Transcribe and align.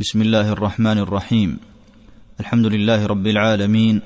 بسم 0.00 0.22
الله 0.22 0.52
الرحمن 0.52 0.98
الرحيم 0.98 1.58
الحمد 2.40 2.66
لله 2.66 3.06
رب 3.06 3.26
العالمين 3.26 4.02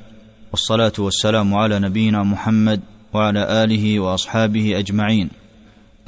والصلاه 0.50 0.92
والسلام 0.98 1.54
على 1.54 1.78
نبينا 1.78 2.22
محمد 2.22 2.80
وعلى 3.12 3.64
اله 3.64 4.01
واصحابه 4.01 4.79
اجمعين 4.79 5.30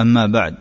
اما 0.00 0.26
بعد 0.26 0.54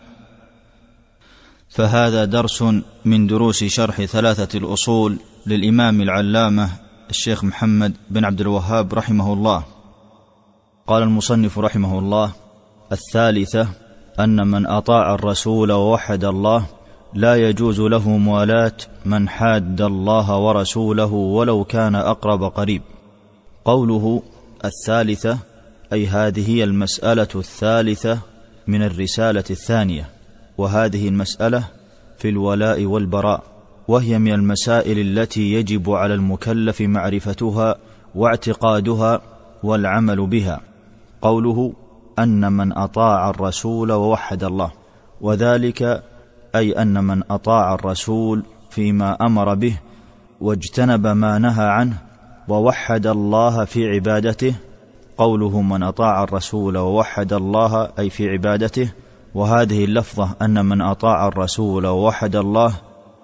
فهذا 1.70 2.26
درس 2.26 2.64
من 3.06 3.28
دروس 3.28 3.64
شرح 3.64 4.05
ثلاثة 4.05 4.57
الاصول 4.57 5.20
للامام 5.46 6.02
العلامه 6.02 6.70
الشيخ 7.10 7.44
محمد 7.44 7.94
بن 8.10 8.26
عبد 8.26 8.42
الوهاب 8.42 8.94
رحمه 8.94 9.34
الله 9.34 9.64
قال 10.88 11.04
المصنف 11.04 11.60
رحمه 11.60 12.00
الله 12.00 12.32
الثالثة 12.92 13.68
أن 14.20 14.48
من 14.48 14.66
أطاع 14.66 15.14
الرسول 15.14 15.71
ووحد 15.71 16.26
الله 16.26 16.75
لا 17.16 17.36
يجوز 17.36 17.82
له 17.82 18.09
موالاه 18.09 18.77
من 19.05 19.29
حاد 19.29 19.81
الله 19.81 20.38
ورسوله 20.38 21.13
ولو 21.13 21.63
كان 21.63 21.95
أقرب 21.95 22.44
قريب. 22.44 22.81
قوله 23.66 24.23
الثالثة 24.66 25.38
أي 25.93 26.07
هذه 26.07 26.49
هي 26.49 26.63
المسألة 26.63 27.27
الثالثة 27.35 28.20
من 28.67 28.84
الرسالة 28.84 29.43
الثانية 29.49 30.09
وهذه 30.57 31.07
المسألة 31.07 31.63
في 32.17 32.30
الولاء 32.30 32.85
والبراء 32.85 33.43
وهي 33.88 34.20
من 34.20 34.34
المسائل 34.34 34.99
التي 34.99 35.54
يجب 35.54 35.91
على 35.91 36.13
المكلف 36.13 36.82
معرفتها 36.82 37.76
واعتقادها 38.16 39.21
والعمل 39.63 40.27
بها. 40.27 40.62
قوله 41.21 41.73
أن 42.20 42.54
من 42.54 42.77
أطاع 42.77 43.29
الرسول 43.29 43.91
ووحد 43.91 44.43
الله 44.43 44.71
وذلك 45.21 46.04
أي 46.55 46.72
أن 46.72 47.04
من 47.04 47.23
أطاع 47.32 47.73
الرسول 47.73 48.44
فيما 48.70 49.18
أمر 49.22 49.54
به 49.54 49.77
واجتنب 50.41 51.08
ما 51.08 51.38
نهى 51.38 51.66
عنه 51.66 51.98
ووحد 52.48 53.07
الله 53.07 53.66
في 53.66 53.88
عبادته 53.90 54.55
قوله 55.18 55.62
من 55.62 55.84
أطاع 55.84 56.24
الرسول 56.24 56.77
ووحد 56.77 57.34
الله 57.34 57.91
أي 57.99 58.10
في 58.10 58.29
عبادته 58.29 58.91
وهذه 59.35 59.85
اللفظة 59.85 60.35
أن 60.41 60.66
من 60.66 60.82
أطاع 60.82 61.27
الرسول 61.27 61.85
ووحد 61.85 62.35
الله 62.35 62.74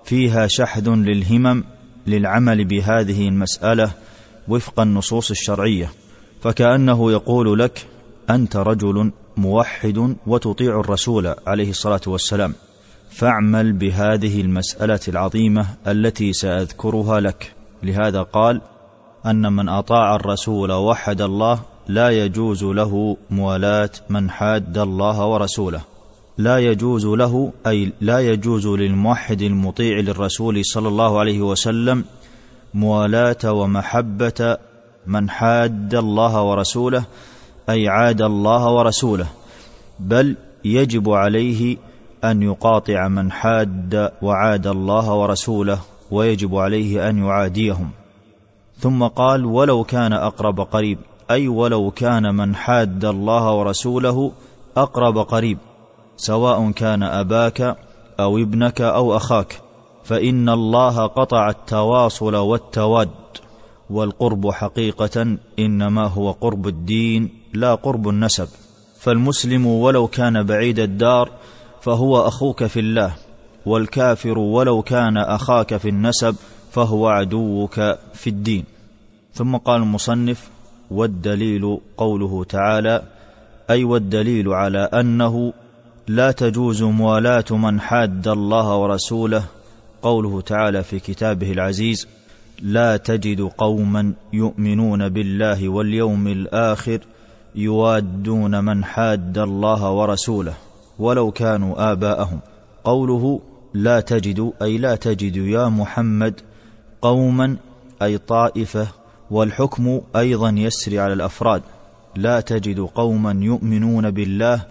فيها 0.03 0.47
شحذ 0.47 0.89
للهمم 0.89 1.63
للعمل 2.07 2.65
بهذه 2.65 3.27
المسألة 3.27 3.91
وفق 4.47 4.79
النصوص 4.79 5.31
الشرعية 5.31 5.89
فكأنه 6.41 7.11
يقول 7.11 7.59
لك 7.59 7.87
أنت 8.29 8.55
رجل 8.55 9.11
موحد 9.37 10.15
وتطيع 10.27 10.79
الرسول 10.79 11.35
عليه 11.47 11.69
الصلاة 11.69 12.01
والسلام. 12.07 12.53
فاعمل 13.11 13.73
بهذه 13.73 14.41
المسألة 14.41 14.99
العظيمة 15.07 15.65
التي 15.87 16.33
سأذكرها 16.33 17.19
لك. 17.19 17.53
لهذا 17.83 18.21
قال 18.21 18.61
أن 19.25 19.53
من 19.53 19.69
أطاع 19.69 20.15
الرسول 20.15 20.71
ووحد 20.71 21.21
الله 21.21 21.59
لا 21.87 22.09
يجوز 22.09 22.63
له 22.63 23.17
موالاة 23.29 23.89
من 24.09 24.29
حاد 24.29 24.77
الله 24.77 25.25
ورسوله. 25.25 25.81
لا 26.37 26.57
يجوز 26.59 27.05
له 27.05 27.53
أي 27.67 27.93
لا 28.01 28.19
يجوز 28.19 28.67
للموحد 28.67 29.41
المطيع 29.41 29.99
للرسول 29.99 30.65
صلى 30.65 30.87
الله 30.87 31.19
عليه 31.19 31.41
وسلم 31.41 32.05
موالاة 32.73 33.51
ومحبة 33.51 34.57
من 35.07 35.29
حاد 35.29 35.95
الله 35.95 36.43
ورسوله 36.43 37.03
أي 37.69 37.87
عاد 37.87 38.21
الله 38.21 38.71
ورسوله 38.71 39.27
بل 39.99 40.35
يجب 40.65 41.09
عليه 41.09 41.77
أن 42.23 42.43
يقاطع 42.43 43.07
من 43.07 43.31
حاد 43.31 44.11
وعاد 44.21 44.67
الله 44.67 45.13
ورسوله 45.13 45.79
ويجب 46.11 46.55
عليه 46.55 47.09
أن 47.09 47.17
يعاديهم. 47.17 47.89
ثم 48.77 49.07
قال 49.07 49.45
ولو 49.45 49.83
كان 49.83 50.13
أقرب 50.13 50.59
قريب. 50.59 50.97
أي 51.31 51.47
ولو 51.47 51.91
كان 51.91 52.35
من 52.35 52.55
حاد 52.55 53.05
الله 53.05 53.53
ورسوله 53.53 54.31
أقرب 54.77 55.17
قريب. 55.17 55.57
سواء 56.17 56.71
كان 56.71 57.03
أباك 57.03 57.77
أو 58.19 58.37
ابنك 58.37 58.81
أو 58.81 59.17
أخاك. 59.17 59.61
فإن 60.03 60.49
الله 60.49 61.05
قطع 61.05 61.49
التواصل 61.49 62.35
والتواد. 62.35 63.09
والقرب 63.89 64.51
حقيقة 64.51 65.37
إنما 65.59 66.07
هو 66.07 66.31
قرب 66.31 66.67
الدين 66.67 67.29
لا 67.53 67.75
قرب 67.75 68.09
النسب. 68.09 68.47
فالمسلم 68.99 69.65
ولو 69.65 70.07
كان 70.07 70.43
بعيد 70.43 70.79
الدار 70.79 71.29
فهو 71.81 72.27
أخوك 72.27 72.65
في 72.65 72.79
الله 72.79 73.13
والكافر 73.65 74.39
ولو 74.39 74.81
كان 74.81 75.17
أخاك 75.17 75.77
في 75.77 75.89
النسب 75.89 76.35
فهو 76.71 77.07
عدوك 77.07 77.73
في 78.13 78.27
الدين. 78.27 78.63
ثم 79.33 79.57
قال 79.57 79.81
المصنف 79.81 80.49
والدليل 80.91 81.77
قوله 81.97 82.43
تعالى 82.43 83.03
أي 83.69 83.83
والدليل 83.83 84.49
على 84.49 84.79
أنه 84.79 85.53
لا 86.07 86.31
تجوز 86.31 86.83
موالاة 86.83 87.45
من 87.51 87.81
حاد 87.81 88.27
الله 88.27 88.75
ورسوله 88.75 89.43
قوله 90.01 90.41
تعالى 90.41 90.83
في 90.83 90.99
كتابه 90.99 91.51
العزيز 91.51 92.07
لا 92.61 92.97
تجد 92.97 93.41
قوما 93.41 94.13
يؤمنون 94.33 95.09
بالله 95.09 95.69
واليوم 95.69 96.27
الآخر 96.27 96.99
يوادون 97.55 98.63
من 98.63 98.83
حاد 98.83 99.37
الله 99.37 99.91
ورسوله. 99.91 100.53
ولو 101.01 101.31
كانوا 101.31 101.91
آباءهم. 101.91 102.39
قوله 102.83 103.41
لا 103.73 103.99
تجد 103.99 104.53
أي 104.61 104.77
لا 104.77 104.95
تجد 104.95 105.35
يا 105.35 105.69
محمد 105.69 106.41
قوما 107.01 107.57
أي 108.01 108.17
طائفة 108.17 108.87
والحكم 109.31 110.01
أيضا 110.15 110.49
يسري 110.49 110.99
على 110.99 111.13
الأفراد. 111.13 111.61
لا 112.15 112.39
تجد 112.39 112.79
قوما 112.79 113.31
يؤمنون 113.45 114.11
بالله 114.11 114.65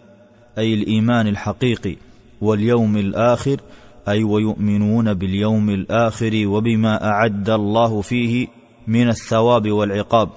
أي 0.59 0.75
الإيمان 0.75 1.27
الحقيقي 1.27 1.97
واليوم 2.41 2.97
الآخر 2.97 3.61
أي 4.09 4.25
ويؤمنون 4.25 5.15
باليوم 5.15 5.71
الآخر 5.71 6.47
وبما 6.47 7.05
أعد 7.05 7.51
الله 7.51 8.01
فيه 8.01 8.49
من 8.87 9.09
الثواب 9.09 9.71
والعقاب. 9.71 10.29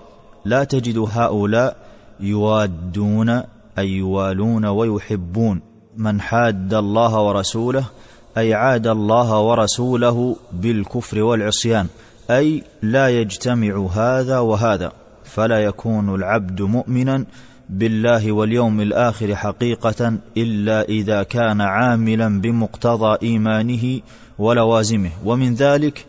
لا 0.46 0.64
تجد 0.64 0.98
هؤلاء 0.98 1.78
يوادون 2.20 3.30
أي 3.78 3.90
يوالون 3.90 4.66
ويحبون. 4.66 5.73
من 5.98 6.22
حاد 6.22 6.74
الله 6.74 7.22
ورسوله 7.22 7.86
أي 8.38 8.54
عاد 8.54 8.88
الله 8.88 9.40
ورسوله 9.40 10.36
بالكفر 10.54 11.22
والعصيان 11.22 11.88
أي 12.30 12.64
لا 12.82 13.10
يجتمع 13.10 13.88
هذا 13.94 14.40
وهذا 14.40 14.92
فلا 15.24 15.60
يكون 15.60 16.16
العبد 16.16 16.62
مؤمنا 16.62 17.26
بالله 17.70 18.32
واليوم 18.32 18.82
الآخر 18.82 19.36
حقيقة 19.36 20.14
إلا 20.38 20.82
إذا 20.82 21.24
كان 21.24 21.62
عاملا 21.62 22.42
بمقتضى 22.42 23.18
إيمانه 23.24 24.02
ولوازمه. 24.40 25.12
ومن 25.26 25.54
ذلك 25.54 26.06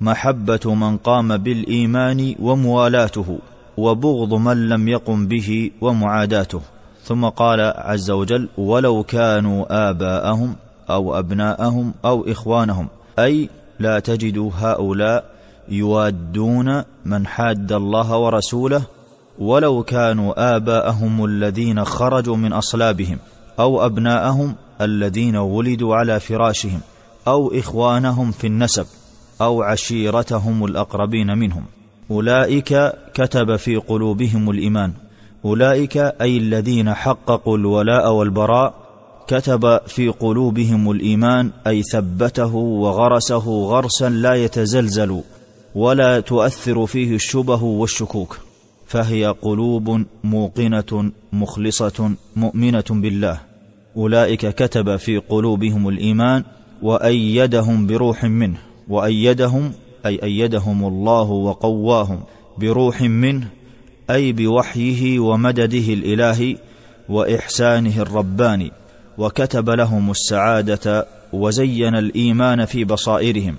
محبة 0.00 0.74
من 0.74 0.96
قام 0.96 1.36
بالإيمان 1.36 2.34
وموالاته 2.40 3.38
وبغض 3.76 4.34
من 4.34 4.68
لم 4.68 4.88
يقم 4.88 5.26
به 5.26 5.70
ومعاداته. 5.80 6.60
ثم 7.04 7.28
قال 7.28 7.60
عز 7.76 8.10
وجل 8.10 8.48
ولو 8.58 9.02
كانوا 9.02 9.90
آباءهم 9.90 10.56
أو 10.90 11.18
أبناءهم 11.18 11.94
أو 12.04 12.24
إخوانهم 12.28 12.88
أي 13.18 13.48
لا 13.78 13.98
تجد 13.98 14.50
هؤلاء 14.58 15.24
يوادون 15.68 16.82
من 17.04 17.26
حاد 17.26 17.72
الله 17.72 18.16
ورسوله 18.16 18.82
ولو 19.38 19.82
كانوا 19.82 20.56
آباءهم 20.56 21.24
الذين 21.24 21.84
خرجوا 21.84 22.36
من 22.36 22.52
أصلابهم 22.52 23.18
أو 23.58 23.86
أبناءهم 23.86 24.54
الذين 24.80 25.36
ولدوا 25.36 25.96
على 25.96 26.20
فراشهم 26.20 26.80
أو 27.28 27.52
إخوانهم 27.54 28.30
في 28.30 28.46
النسب 28.46 28.86
أو 29.40 29.62
عشيرتهم 29.62 30.64
الأقربين 30.64 31.38
منهم 31.38 31.64
أولئك 32.10 32.92
كتب 33.14 33.56
في 33.56 33.76
قلوبهم 33.76 34.50
الإيمان. 34.50 34.92
أولئك 35.44 35.96
أي 35.96 36.36
الذين 36.36 36.94
حققوا 36.94 37.58
الولاء 37.58 38.12
والبراء 38.12 38.74
كتب 39.26 39.80
في 39.86 40.08
قلوبهم 40.08 40.90
الإيمان 40.90 41.50
أي 41.66 41.82
ثبته 41.82 42.54
وغرسه 42.54 43.48
غرسا 43.48 44.08
لا 44.10 44.34
يتزلزل 44.34 45.20
ولا 45.74 46.20
تؤثر 46.20 46.86
فيه 46.86 47.14
الشبه 47.14 47.62
والشكوك 47.62 48.38
فهي 48.86 49.26
قلوب 49.42 50.04
موقنة 50.24 51.12
مخلصة 51.32 52.14
مؤمنة 52.36 52.84
بالله. 52.90 53.40
أولئك 53.96 54.54
كتب 54.54 54.96
في 54.96 55.18
قلوبهم 55.18 55.88
الإيمان 55.88 56.44
وأيدهم 56.82 57.86
بروح 57.86 58.24
منه 58.24 58.58
وأيدهم 58.88 59.72
أي 60.06 60.22
أيدهم 60.22 60.84
الله 60.84 61.30
وقواهم 61.30 62.20
بروح 62.58 63.02
منه 63.02 63.48
أي 64.10 64.32
بوحيه 64.32 65.18
ومدده 65.18 65.92
الالهي 65.92 66.56
وإحسانه 67.08 67.98
الرباني 67.98 68.72
وكتب 69.18 69.70
لهم 69.70 70.10
السعادة 70.10 71.06
وزين 71.32 71.94
الإيمان 71.94 72.64
في 72.64 72.84
بصائرهم 72.84 73.56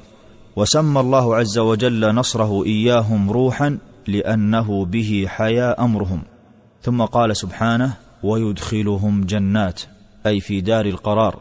وسمى 0.56 1.00
الله 1.00 1.36
عز 1.36 1.58
وجل 1.58 2.16
نصره 2.16 2.66
إياهم 2.66 3.32
روحا 3.32 3.78
لأنه 4.08 4.86
به 4.86 5.26
حيا 5.28 5.84
أمرهم. 5.84 6.22
ثم 6.82 7.02
قال 7.02 7.38
سبحانه 7.38 7.94
ويدخلهم 8.24 9.24
جنات 9.24 9.82
أي 10.26 10.40
في 10.40 10.62
دار 10.62 10.86
القرار 10.86 11.40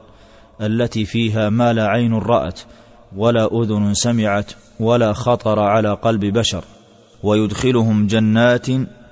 التي 0.61 1.05
فيها 1.05 1.51
ما 1.51 1.73
لا 1.73 1.87
عين 1.87 2.15
رأت 2.15 2.61
ولا 3.17 3.63
أذن 3.63 3.95
سمعت 3.95 4.53
ولا 4.81 5.13
خطر 5.13 5.59
على 5.59 5.93
قلب 5.95 6.25
بشر. 6.25 6.65
ويدخلهم 7.23 8.07
جنات 8.07 8.67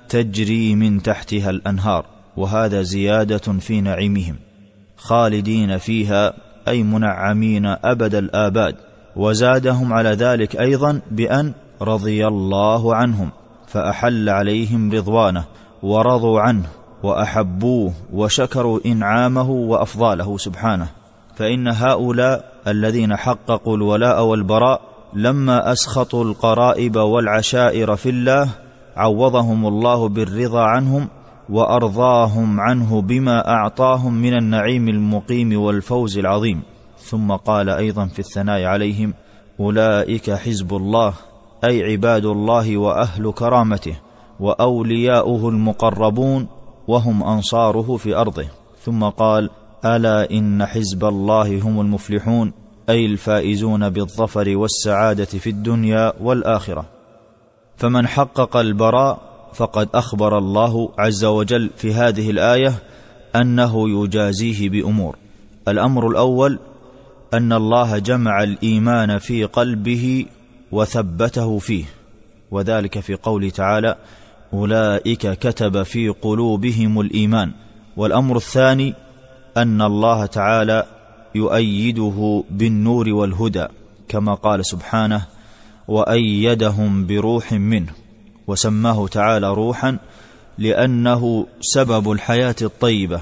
تجري 0.09 0.75
من 0.75 1.01
تحتها 1.01 1.49
الأنهار 1.49 2.05
وهذا 2.37 2.81
زيادة 2.81 3.37
في 3.37 3.81
نعيمهم 3.81 4.35
خالدين 4.97 5.77
فيها 5.77 6.33
أي 6.67 6.83
منعمين 6.83 7.65
أبد 7.65 8.15
الآباد. 8.15 8.75
وزادهم 9.15 9.93
على 9.93 10.09
ذلك 10.09 10.55
أيضا 10.55 11.01
بأن 11.11 11.53
رضي 11.81 12.27
الله 12.27 12.95
عنهم 12.95 13.29
فأحل 13.67 14.29
عليهم 14.29 14.91
رضوانه 14.91 15.45
ورضوا 15.83 16.41
عنه 16.41 16.65
وأحبوه 17.03 17.93
وشكروا 18.13 18.79
إنعامه 18.85 19.49
وأفضاله 19.49 20.37
سبحانه. 20.37 20.87
فإن 21.35 21.67
هؤلاء 21.67 22.51
الذين 22.67 23.15
حققوا 23.15 23.77
الولاء 23.77 24.23
والبراء 24.23 24.81
لما 25.13 25.71
أسخطوا 25.71 26.23
القرائب 26.23 26.95
والعشائر 26.95 27.95
في 27.95 28.09
الله 28.09 28.49
عوضهم 28.95 29.67
الله 29.67 30.09
بالرضا 30.09 30.61
عنهم 30.61 31.07
وأرضاهم 31.49 32.59
عنه 32.59 33.01
بما 33.01 33.47
أعطاهم 33.47 34.13
من 34.13 34.33
النعيم 34.33 34.87
المقيم 34.87 35.61
والفوز 35.61 36.17
العظيم. 36.17 36.61
ثم 36.97 37.31
قال 37.31 37.69
أيضا 37.69 38.05
في 38.05 38.19
الثناء 38.19 38.63
عليهم 38.63 39.13
أولئك 39.59 40.31
حزب 40.31 40.73
الله 40.73 41.13
أي 41.63 41.83
عباد 41.83 42.25
الله 42.25 42.77
وأهل 42.77 43.31
كرامته 43.31 43.95
وأولياؤه 44.39 45.49
المقربون 45.49 46.47
وهم 46.87 47.23
أنصاره 47.23 47.97
في 47.97 48.15
أرضه. 48.15 48.45
ثم 48.79 49.03
قال 49.03 49.49
ألا 49.85 50.31
إن 50.31 50.65
حزب 50.65 51.05
الله 51.05 51.61
هم 51.61 51.81
المفلحون؟ 51.81 52.60
أي 52.91 53.05
الفائزون 53.05 53.89
بالظفر 53.89 54.57
والسعادة 54.57 55.25
في 55.25 55.49
الدنيا 55.49 56.13
والآخرة. 56.21 56.85
فمن 57.77 58.07
حقق 58.07 58.57
البراء 58.57 59.19
فقد 59.53 59.89
أخبر 59.93 60.37
الله 60.37 60.89
عز 60.97 61.25
وجل 61.25 61.69
في 61.77 61.93
هذه 61.93 62.29
الآية 62.29 62.73
أنه 63.35 63.89
يجازيه 63.89 64.69
بأمور. 64.69 65.15
الأمر 65.67 66.07
الأول 66.07 66.59
أن 67.33 67.53
الله 67.53 67.97
جمع 67.97 68.43
الإيمان 68.43 69.17
في 69.17 69.43
قلبه 69.43 70.25
وثبته 70.71 71.59
فيه. 71.59 71.85
وذلك 72.51 72.99
في 72.99 73.15
قوله 73.15 73.49
تعالى 73.49 73.95
أولئك 74.53 75.27
كتب 75.39 75.83
في 75.83 76.09
قلوبهم 76.09 77.01
الإيمان. 77.01 77.51
والأمر 77.97 78.37
الثاني 78.37 78.93
أن 79.57 79.81
الله 79.81 80.25
تعالى 80.25 80.85
يؤيده 81.35 82.43
بالنور 82.49 83.09
والهدى 83.09 83.67
كما 84.07 84.33
قال 84.33 84.65
سبحانه 84.65 85.25
وأيدهم 85.87 87.07
بروح 87.07 87.53
منه 87.53 87.93
وسماه 88.47 89.07
تعالى 89.07 89.53
روحا 89.53 89.97
لأنه 90.57 91.47
سبب 91.61 92.11
الحياة 92.11 92.55
الطيبة. 92.61 93.21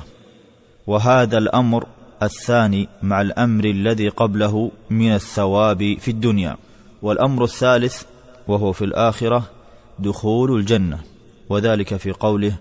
وهذا 0.88 1.38
الأمر 1.38 1.86
الثاني 2.24 2.88
مع 3.02 3.22
الأمر 3.22 3.66
الذي 3.66 4.10
قبله 4.10 4.72
من 4.90 5.14
الثواب 5.14 5.98
في 6.00 6.12
الدنيا. 6.12 6.58
والأمر 7.02 7.44
الثالث 7.44 8.04
وهو 8.48 8.72
في 8.72 8.86
الآخرة 8.86 9.44
دخول 10.00 10.60
الجنة. 10.60 11.00
وذلك 11.50 11.96
في 11.96 12.12
قوله 12.12 12.54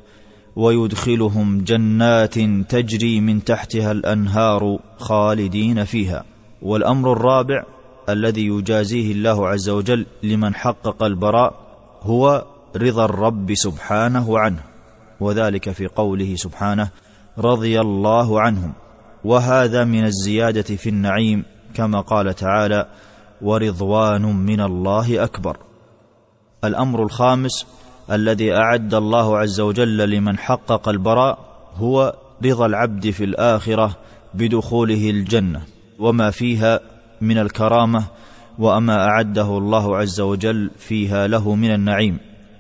ويدخلهم 0.59 1.61
جنات 1.65 2.35
تجري 2.69 3.21
من 3.21 3.45
تحتها 3.45 3.93
الأنهار 3.93 4.79
خالدين 4.99 5.85
فيها. 5.85 6.25
والأمر 6.63 7.13
الرابع 7.13 7.65
الذي 8.09 8.47
يجازيه 8.47 9.13
الله 9.13 9.49
عز 9.49 9.69
وجل 9.69 10.07
لمن 10.23 10.55
حقق 10.55 11.03
البراء 11.03 11.55
هو 12.03 12.45
رضا 12.77 13.05
الرب 13.05 13.55
سبحانه 13.55 14.39
عنه 14.39 14.63
وذلك 15.21 15.71
في 15.71 15.87
قوله 15.87 16.35
سبحانه 16.35 16.89
رضي 17.39 17.81
الله 17.81 18.41
عنهم. 18.41 18.73
وهذا 19.25 19.85
من 19.85 20.05
الزيادة 20.05 20.77
في 20.77 20.89
النعيم 20.89 21.45
كما 21.75 22.01
قال 22.01 22.35
تعالى 22.35 22.89
ورضوان 23.43 24.23
من 24.23 24.61
الله 24.61 25.25
أكبر. 25.25 25.57
الأمر 26.65 27.03
الخامس 27.03 27.78
الذي 28.11 28.53
أعد 28.55 28.95
الله 28.95 29.39
عز 29.39 29.61
وجل 29.61 30.11
لمن 30.11 30.39
حقق 30.39 30.89
البراء 30.89 31.39
هو 31.77 32.15
رضا 32.45 32.67
العبد 32.67 33.11
في 33.11 33.25
الآخرة 33.25 33.97
بدخوله 34.35 35.11
الجنة 35.11 35.63
وما 35.99 36.31
فيها 36.31 36.81
من 37.21 37.39
الكرامة 37.39 38.05
وما 38.59 39.07
أعده 39.07 39.59
الله 39.59 39.97
عز 39.97 40.21
وجل 40.21 40.71
فيها 40.79 41.27
له 41.27 41.55
من 41.55 41.75
النعيم 41.75 42.19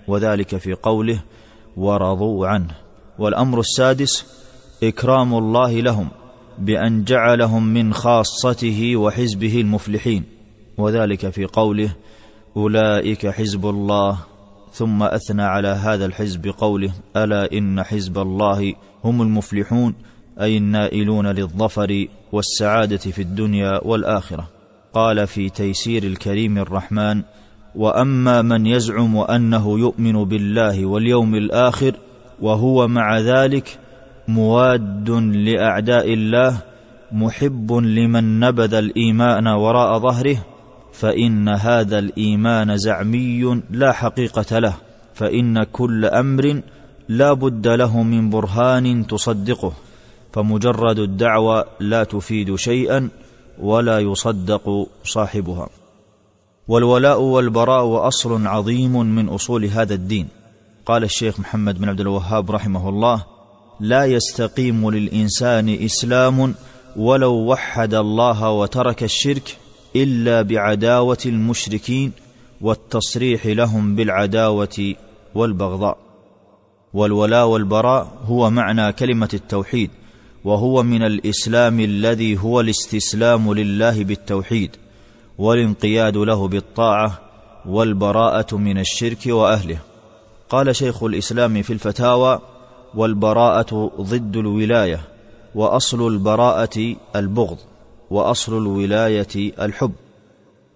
وذلك 0.09 0.57
في 0.57 0.75
قوله 0.75 1.23
ورضوا 1.77 2.47
عنه 2.47 2.75
والأمر 3.19 3.61
السادس 3.61 4.27
إكرام 4.83 5.35
الله 5.35 5.81
لهم 5.81 6.09
بأن 6.59 7.05
جعلهم 7.05 7.67
من 7.67 7.95
خاصته 7.95 8.97
وحزبه 8.97 9.61
المفلحين 9.61 10.25
وذلك 10.79 11.31
في 11.31 11.45
قوله 11.45 11.91
أولئك 12.57 13.27
حزب 13.27 13.67
الله 13.67 14.19
ثم 14.73 15.03
أثنى 15.03 15.43
على 15.43 15.69
هذا 15.69 16.05
الحزب 16.05 16.43
بقوله 16.43 16.93
ألا 17.17 17.53
إن 17.53 17.83
حزب 17.83 18.19
الله 18.19 18.75
هم 19.05 19.23
المفلحون 19.23 19.95
أي 20.41 20.57
النائلون 20.57 21.27
للظفر 21.27 22.07
والسعادة 22.33 22.97
في 22.97 23.23
الدنيا 23.23 23.85
والآخرة. 23.85 24.49
قال 24.93 25.27
في 25.27 25.49
تيسير 25.49 26.03
الكريم 26.03 26.59
الرحمن 26.59 27.23
وأما 27.75 28.43
من 28.43 28.67
يزعم 28.67 29.17
أنه 29.17 29.79
يؤمن 29.79 30.25
بالله 30.25 30.87
واليوم 30.87 31.35
الآخر 31.35 31.93
وهو 32.41 32.89
مع 32.89 33.19
ذلك 33.19 33.79
مواد 34.29 35.11
لأعداء 35.11 36.15
الله 36.15 36.59
محب 37.13 37.73
لمن 37.73 38.41
نبذ 38.41 38.75
الإيمان 38.75 39.47
وراء 39.47 39.99
ظهره 39.99 40.37
فإن 40.99 41.49
هذا 41.49 41.99
الإيمان 41.99 42.77
زعمي 42.77 43.63
لا 43.71 43.93
حقيقة 43.93 44.59
له 44.59 44.75
فإن 45.15 45.63
كل 45.63 46.05
أمر 46.05 46.63
لا 47.09 47.33
بد 47.33 47.69
له 47.69 48.03
من 48.03 48.31
برهان 48.31 49.07
تصدقه 49.07 49.73
فمجرد 50.33 50.99
الدعوة 50.99 51.65
لا 51.81 52.05
تفيد 52.05 52.55
شيئا 52.55 53.09
ولا 53.59 53.99
يصدق 53.99 54.87
صاحبها. 55.05 55.69
والولاء 56.69 57.21
والبراء 57.21 58.09
أصل 58.09 58.47
عظيم 58.47 59.01
من 59.01 59.29
أصول 59.29 59.65
هذا 59.65 59.95
الدين. 59.95 60.29
قال 60.87 61.05
الشيخ 61.05 61.41
محمد 61.41 61.79
بن 61.79 61.89
عبد 61.89 62.01
الوهاب 62.01 62.51
رحمه 62.51 62.89
الله 62.89 63.25
لا 63.81 64.05
يستقيم 64.05 64.91
للإنسان 64.91 65.69
إسلام 65.69 66.55
ولو 66.97 67.33
وحد 67.33 67.95
الله 67.95 68.51
وترك 68.51 69.03
الشرك 69.03 69.57
إلا 69.97 70.43
بعداوة 70.43 71.19
المشركين 71.27 72.13
والتصريح 72.61 73.47
لهم 73.47 73.97
بالعداوة 73.97 74.95
والبغضاء. 75.35 75.99
والولاء 76.95 77.47
والبراء 77.47 78.19
هو 78.25 78.51
معنى 78.51 78.93
كلمة 78.93 79.29
التوحيد 79.35 79.91
وهو 80.45 80.83
من 80.83 81.03
الإسلام 81.03 81.81
الذي 81.81 82.39
هو 82.39 82.61
الاستسلام 82.61 83.55
لله 83.55 84.05
بالتوحيد 84.05 84.77
والانقياد 85.39 86.17
له 86.17 86.49
بالطاعة 86.49 87.21
والبراءة 87.67 88.57
من 88.57 88.79
الشرك 88.79 89.27
وأهله. 89.27 89.79
قال 90.49 90.77
شيخ 90.77 91.03
الإسلام 91.03 91.63
في 91.63 91.73
الفتاوى 91.73 92.41
والبراءة 92.95 93.93
ضد 94.01 94.37
الولاية 94.37 95.01
وأصل 95.55 96.07
البراءة 96.09 96.97
البغض. 97.17 97.59
وأصل 98.11 98.59
الولاية 98.59 99.53
الحب. 99.63 99.93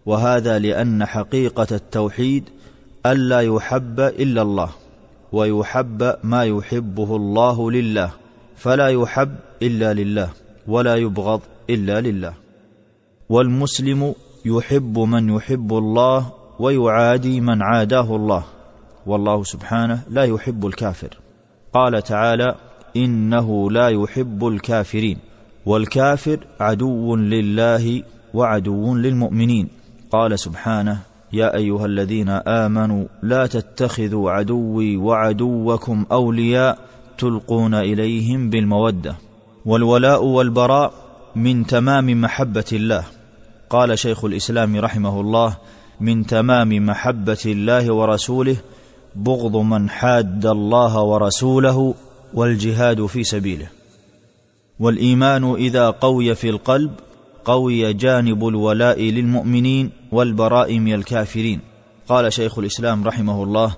وهذا 0.06 0.58
لأن 0.58 1.04
حقيقة 1.04 1.66
التوحيد 1.72 2.44
الا 3.06 3.40
يحب 3.40 4.00
إلا 4.00 4.42
الله 4.42 4.70
ويحب 5.32 6.14
ما 6.24 6.44
يحبه 6.44 7.16
الله 7.16 7.70
لله 7.70 8.10
فلا 8.56 8.88
يحب 8.88 9.34
إلا 9.62 9.94
لله 9.94 10.30
ولا 10.68 10.96
يبغض 10.96 11.40
إلا 11.70 12.00
لله. 12.00 12.34
والمسلم 13.28 14.14
يحب 14.44 14.98
من 14.98 15.28
يحب 15.28 15.72
الله 15.72 16.32
ويعادي 16.58 17.40
من 17.40 17.62
عاداه 17.62 18.16
الله 18.16 18.44
والله 19.06 19.44
سبحانه 19.44 20.02
لا 20.10 20.24
يحب 20.24 20.66
الكافر. 20.66 21.18
قال 21.74 22.02
تعالى 22.02 22.54
إنه 22.96 23.70
لا 23.70 23.88
يحب 23.88 24.46
الكافرين. 24.46 25.18
والكافر 25.66 26.38
عدو 26.60 27.16
لله 27.16 28.02
وعدو 28.34 28.94
للمؤمنين. 28.94 29.68
قال 30.12 30.38
سبحانه 30.38 30.98
يا 31.32 31.56
أيها 31.56 31.86
الذين 31.86 32.28
آمنوا 32.28 33.04
لا 33.22 33.46
تتخذوا 33.46 34.30
عدوي 34.30 34.96
وعدوكم 34.96 36.06
أولياء 36.12 36.78
تلقون 37.18 37.74
إليهم 37.74 38.50
بالمودة 38.50 39.16
والولاء 39.66 40.24
والبراء 40.24 40.92
من 41.36 41.66
تمام 41.66 42.20
محبة 42.20 42.64
الله. 42.72 43.04
قال 43.70 43.98
شيخ 43.98 44.24
الإسلام 44.24 44.76
رحمه 44.76 45.20
الله 45.20 45.56
من 46.00 46.26
تمام 46.26 46.86
محبة 46.86 47.42
الله 47.46 47.92
ورسوله 47.92 48.56
بغض 49.16 49.56
من 49.56 49.90
حاد 49.90 50.46
الله 50.46 51.02
ورسوله 51.02 51.94
والجهاد 52.34 53.06
في 53.06 53.24
سبيله. 53.24 53.81
والإيمان 54.82 55.54
إذا 55.54 55.90
قوي 55.90 56.34
في 56.34 56.48
القلب 56.48 56.90
قوي 57.44 57.92
جانب 57.92 58.48
الولاء 58.48 59.00
للمؤمنين 59.00 59.90
والبراء 60.12 60.78
من 60.78 60.94
الكافرين. 60.94 61.60
قال 62.08 62.32
شيخ 62.32 62.58
الإسلام 62.58 63.04
رحمه 63.04 63.42
الله 63.42 63.76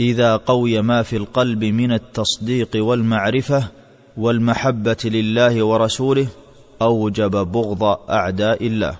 إذا 0.00 0.36
قوي 0.36 0.82
ما 0.82 1.02
في 1.02 1.16
القلب 1.16 1.64
من 1.64 1.92
التصديق 1.92 2.68
والمعرفة 2.76 3.64
والمحبة 4.16 4.96
لله 5.04 5.62
ورسوله 5.62 6.28
أوجب 6.82 7.30
بغض 7.30 7.82
أعداء 8.10 8.66
الله. 8.66 8.96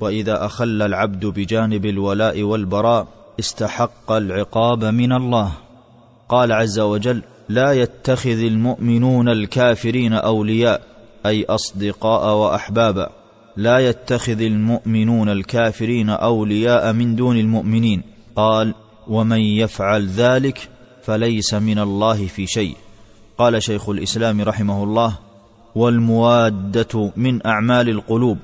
وإذا 0.00 0.46
أخل 0.46 0.82
العبد 0.82 1.26
بجانب 1.26 1.86
الولاء 1.86 2.42
والبراء 2.42 3.06
استحق 3.40 4.12
العقاب 4.12 4.84
من 4.84 5.12
الله. 5.12 5.52
قال 6.28 6.52
عز 6.52 6.80
وجل 6.80 7.22
لا 7.48 7.72
يتخذ 7.72 8.38
المؤمنون 8.38 9.28
الكافرين 9.28 10.12
أولياء 10.12 10.80
أي 11.26 11.44
أصدقاء 11.44 12.36
واحبابا 12.36 13.10
لا 13.56 13.78
يتخذ 13.78 14.40
المؤمنون 14.40 15.28
الكافرين 15.28 16.10
أولياء 16.10 16.92
من 16.92 17.16
دون 17.16 17.36
المؤمنين. 17.36 18.02
قال 18.36 18.74
ومن 19.08 19.40
يفعل 19.40 20.06
ذلك 20.06 20.68
فليس 21.02 21.54
من 21.54 21.78
الله 21.78 22.26
في 22.26 22.46
شيء. 22.46 22.76
قال 23.38 23.62
شيخ 23.62 23.88
الإسلام 23.88 24.40
رحمه 24.40 24.84
الله 24.84 25.18
والموادة 25.74 27.12
من 27.16 27.46
أعمال 27.46 27.88
القلوب 27.88 28.38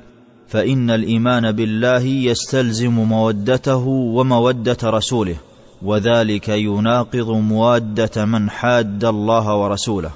فإن 0.48 0.90
الإيمان 0.90 1.52
بالله 1.52 2.04
يستلزم 2.04 2.92
مودته 2.92 3.86
ومودة 3.86 4.78
رسوله. 4.84 5.36
وذلك 5.82 6.48
يناقض 6.48 7.30
مواده 7.30 8.24
من 8.24 8.50
حاد 8.50 9.04
الله 9.04 9.56
ورسوله. 9.56 10.10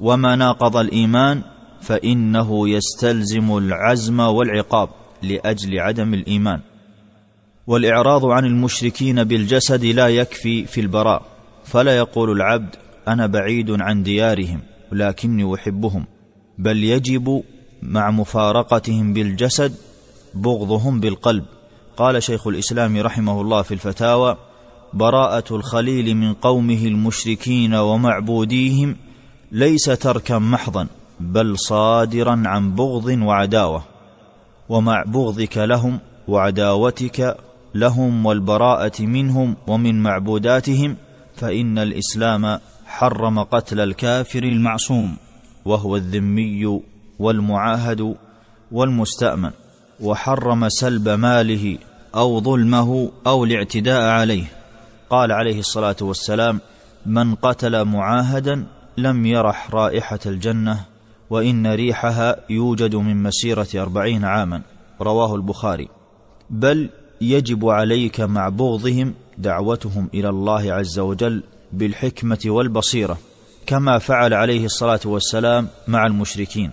وما 0.00 0.36
ناقض 0.36 0.76
الإيمان 0.76 1.42
فإنه 1.80 2.68
يستلزم 2.68 3.56
العزم 3.56 4.20
والعقاب 4.20 4.88
لأجل 5.22 5.78
عدم 5.78 6.14
الإيمان. 6.14 6.60
والإعراض 7.66 8.26
عن 8.26 8.44
المشركين 8.44 9.24
بالجسد 9.24 9.84
لا 9.84 10.08
يكفي 10.08 10.64
في 10.64 10.80
البراء 10.80 11.22
فلا 11.64 11.96
يقول 11.96 12.30
العبد 12.30 12.76
أنا 13.08 13.26
بعيد 13.26 13.70
عن 13.70 14.02
ديارهم 14.02 14.60
لكني 14.92 15.54
أحبهم 15.54 16.04
بل 16.58 16.84
يجب 16.84 17.42
مع 17.82 18.10
مفارقتهم 18.10 19.12
بالجسد 19.12 19.74
بغضهم 20.34 21.00
بالقلب. 21.00 21.44
قال 21.96 22.22
شيخ 22.22 22.46
الإسلام 22.46 22.96
رحمه 22.96 23.40
الله 23.40 23.62
في 23.62 23.74
الفتاوى 23.74 24.36
براءة 24.94 25.56
الخليل 25.56 26.14
من 26.14 26.32
قومه 26.32 26.86
المشركين 26.86 27.74
ومعبوديهم 27.74 28.96
ليس 29.52 29.84
تركا 29.84 30.38
محضا 30.38 30.86
بل 31.20 31.58
صادرا 31.58 32.42
عن 32.46 32.74
بغض 32.74 33.06
وعداوة. 33.06 33.82
ومع 34.68 35.02
بغضك 35.02 35.58
لهم 35.58 35.98
وعداوتك 36.28 37.36
لهم 37.74 38.26
والبراءة 38.26 39.02
منهم 39.02 39.56
ومن 39.66 40.02
معبوداتهم 40.02 40.96
فإن 41.36 41.78
الإسلام 41.78 42.58
حرم 42.86 43.38
قتل 43.42 43.80
الكافر 43.80 44.42
المعصوم 44.42 45.16
وهو 45.64 45.96
الذمي 45.96 46.80
والمعاهد 47.18 48.14
والمستأمن 48.72 49.50
وحرم 50.00 50.68
سلب 50.68 51.08
ماله 51.08 51.78
أو 52.14 52.40
ظلمه 52.40 53.10
أو 53.26 53.44
الاعتداء 53.44 54.02
عليه. 54.02 54.59
قال 55.10 55.32
عليه 55.32 55.58
الصلاة 55.58 55.96
والسلام 56.00 56.60
من 57.06 57.34
قتل 57.34 57.84
معاهدا 57.84 58.66
لم 58.98 59.26
يرح 59.26 59.70
رائحة 59.74 60.18
الجنة 60.26 60.84
وإن 61.30 61.66
ريحها 61.66 62.36
يوجد 62.50 62.96
من 62.96 63.22
مسيرة 63.22 63.68
أربعين 63.74 64.24
عاما. 64.24 64.62
رواه 65.00 65.34
البخاري. 65.34 65.88
بل 66.50 66.88
يجب 67.20 67.68
عليك 67.68 68.20
مع 68.20 68.48
بغضهم 68.48 69.14
دعوتهم 69.38 70.08
إلى 70.14 70.28
الله 70.28 70.72
عز 70.72 70.98
وجل 70.98 71.42
بالحكمة 71.72 72.38
والبصيرة 72.46 73.18
كما 73.66 73.98
فعل 73.98 74.34
عليه 74.34 74.64
الصلاة 74.64 75.00
والسلام 75.04 75.68
مع 75.88 76.06
المشركين. 76.06 76.70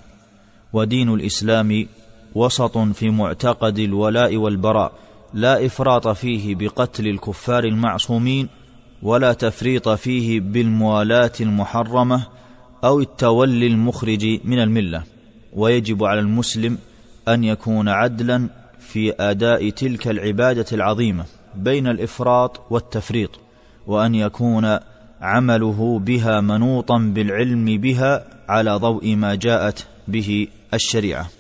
ودين 0.74 1.10
الإسلام 1.14 1.88
وسط 2.36 2.78
في 2.78 3.10
معتقد 3.10 3.80
الولاء 3.80 4.38
والبراء. 4.38 4.92
لا 5.34 5.66
إفراط 5.66 6.08
فيه 6.08 6.56
بقتل 6.56 7.08
الكفار 7.08 7.64
المعصومين 7.64 8.50
ولا 9.04 9.34
تفريط 9.34 9.90
فيه 9.90 10.40
بالموالاة 10.40 11.32
المحرمة 11.42 12.28
أو 12.84 13.00
التولي 13.00 13.68
المخرج 13.68 14.40
من 14.44 14.60
الملة. 14.60 15.04
ويجب 15.54 16.04
على 16.04 16.20
المسلم 16.20 16.78
أن 17.28 17.44
يكون 17.44 17.90
عدلا 17.90 18.50
في 18.80 19.14
أداء 19.20 19.70
تلك 19.70 20.08
العبادة 20.08 20.66
العظيمة 20.72 21.26
بين 21.56 21.88
الإفراط 21.88 22.62
والتفريط 22.70 23.32
وأن 23.88 24.16
يكون 24.16 24.80
عمله 25.22 26.00
بها 26.00 26.42
منوطا 26.42 26.98
بالعلم 26.98 27.66
بها 27.66 28.26
على 28.50 28.76
ضوء 28.76 29.16
ما 29.16 29.36
جاءت 29.36 29.86
به 30.08 30.48
الشريعة. 30.74 31.37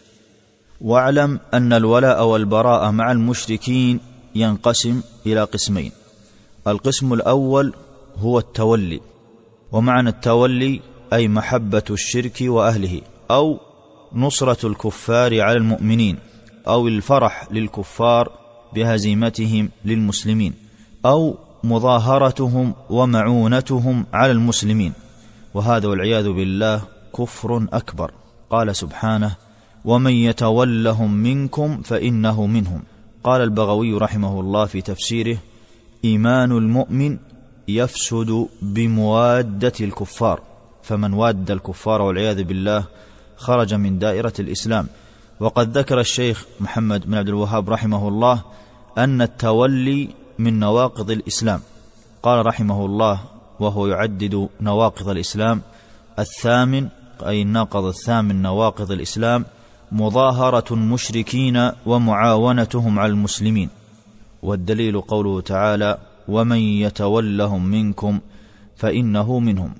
واعلم 0.81 1.39
أن 1.53 1.73
الولاء 1.73 2.25
والبراء 2.25 2.91
مع 2.91 3.11
المشركين 3.11 3.99
ينقسم 4.35 5.01
إلى 5.25 5.43
قسمين. 5.43 5.91
القسم 6.67 7.13
الأول 7.13 7.73
هو 8.17 8.39
التولي 8.39 9.01
ومعنى 9.71 10.09
التولي 10.09 10.81
أي 11.13 11.27
محبة 11.27 11.83
الشرك 11.89 12.37
وأهله 12.41 13.01
أو 13.31 13.59
نصرة 14.13 14.67
الكفار 14.67 15.41
على 15.41 15.57
المؤمنين 15.57 16.17
أو 16.67 16.87
الفرح 16.87 17.47
للكفار 17.51 18.31
بهزيمتهم 18.73 19.69
للمسلمين 19.85 20.53
أو 21.05 21.37
مظاهرتهم 21.63 22.73
ومعونتهم 22.89 24.05
على 24.13 24.31
المسلمين. 24.31 24.93
وهذا 25.53 25.87
والعياذ 25.87 26.29
بالله 26.29 26.81
كفر 27.17 27.67
أكبر. 27.73 28.11
قال 28.49 28.75
سبحانه 28.75 29.46
ومن 29.85 30.11
يتولهم 30.11 31.13
منكم 31.13 31.81
فانه 31.81 32.45
منهم. 32.45 32.83
قال 33.23 33.41
البغوي 33.41 33.93
رحمه 33.93 34.39
الله 34.39 34.65
في 34.65 34.81
تفسيره 34.81 35.37
ايمان 36.05 36.51
المؤمن 36.51 37.17
يفسد 37.67 38.47
بمواده 38.61 39.73
الكفار. 39.81 40.41
فمن 40.83 41.13
واد 41.13 41.51
الكفار 41.51 42.01
والعياذ 42.01 42.43
بالله 42.43 42.83
خرج 43.37 43.73
من 43.73 43.99
دائره 43.99 44.33
الاسلام. 44.39 44.87
وقد 45.39 45.77
ذكر 45.77 45.99
الشيخ 45.99 46.45
محمد 46.59 47.05
بن 47.05 47.13
عبد 47.13 47.27
الوهاب 47.27 47.69
رحمه 47.69 48.07
الله 48.07 48.41
ان 48.97 49.21
التولي 49.21 50.09
من 50.39 50.59
نواقض 50.59 51.11
الاسلام. 51.11 51.61
قال 52.23 52.45
رحمه 52.45 52.85
الله 52.85 53.19
وهو 53.59 53.87
يعدد 53.87 54.49
نواقض 54.61 55.09
الاسلام. 55.09 55.61
الثامن 56.19 56.87
أي 57.25 57.41
الناقض 57.41 57.85
الثامن 57.85 58.41
نواقض 58.41 58.91
الاسلام. 58.91 59.45
مظاهرة 59.91 60.65
المشركين 60.71 61.71
ومعاونتهم 61.85 62.99
على 62.99 63.11
المسلمين. 63.11 63.69
والدليل 64.43 65.01
قوله 65.01 65.41
تعالى 65.41 65.97
ومن 66.27 66.57
يتولهم 66.57 67.65
منكم 67.65 68.19
فإنه 68.75 69.39
منهم. 69.39 69.73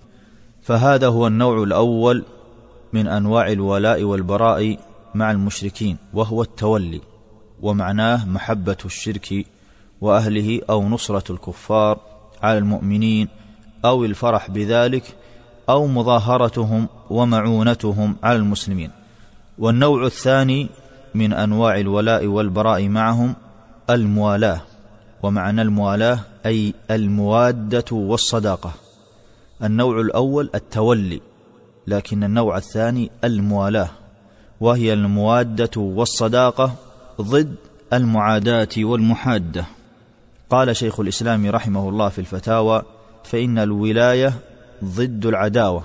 فهذا 0.64 1.08
هو 1.08 1.28
النوع 1.28 1.64
الأول 1.64 2.26
من 2.94 3.08
أنواع 3.08 3.52
الولاء 3.52 4.04
والبراء 4.04 4.78
مع 5.16 5.32
المشركين 5.32 5.98
وهو 6.14 6.42
التولي 6.42 7.02
ومعناه 7.62 8.26
محبة 8.26 8.78
الشرك 8.86 9.46
وأهله 10.02 10.62
أو 10.70 10.90
نصرة 10.90 11.32
الكفار 11.32 12.00
على 12.44 12.58
المؤمنين 12.58 13.28
أو 13.86 14.06
الفرح 14.06 14.50
بذلك 14.50 15.16
أو 15.70 15.88
مظاهرتهم 15.88 16.88
ومعونتهم 17.10 18.16
على 18.24 18.36
المسلمين. 18.36 18.92
والنوع 19.60 20.06
الثاني 20.06 20.70
من 21.16 21.34
أنواع 21.34 21.80
الولاء 21.80 22.26
والبراء 22.26 22.88
معهم 22.88 23.36
الموالاه 23.90 24.62
ومعنى 25.24 25.62
الموالاه 25.62 26.20
أي 26.46 26.74
الموادة 26.92 27.86
والصداقة. 27.92 28.72
النوع 29.64 30.02
الأول 30.02 30.50
التولي 30.56 31.22
لكن 31.88 32.24
النوع 32.24 32.58
الثاني 32.58 33.12
الموالاه 33.24 33.90
وهي 34.62 34.94
الموادة 34.94 35.82
والصداقة 35.82 36.74
ضد 37.22 37.56
المعاداة 37.94 38.70
والمحادة. 38.78 39.66
قال 40.50 40.76
شيخ 40.76 41.00
الإسلام 41.00 41.50
رحمه 41.50 41.90
الله 41.90 42.10
في 42.10 42.20
الفتاوى 42.20 42.84
فإن 43.24 43.58
الولاية 43.58 44.34
ضد 44.84 45.26
العداوة 45.26 45.84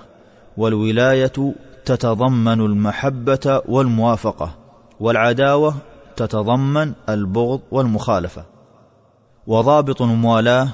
والولاية 0.56 1.54
تتضمن 1.84 2.60
المحبة 2.60 3.62
والموافقة 3.68 4.54
والعداوة 5.00 5.74
تتضمن 6.16 6.92
البغض 7.08 7.60
والمخالفة. 7.70 8.44
وضابط 9.46 10.02
الموالاه 10.02 10.68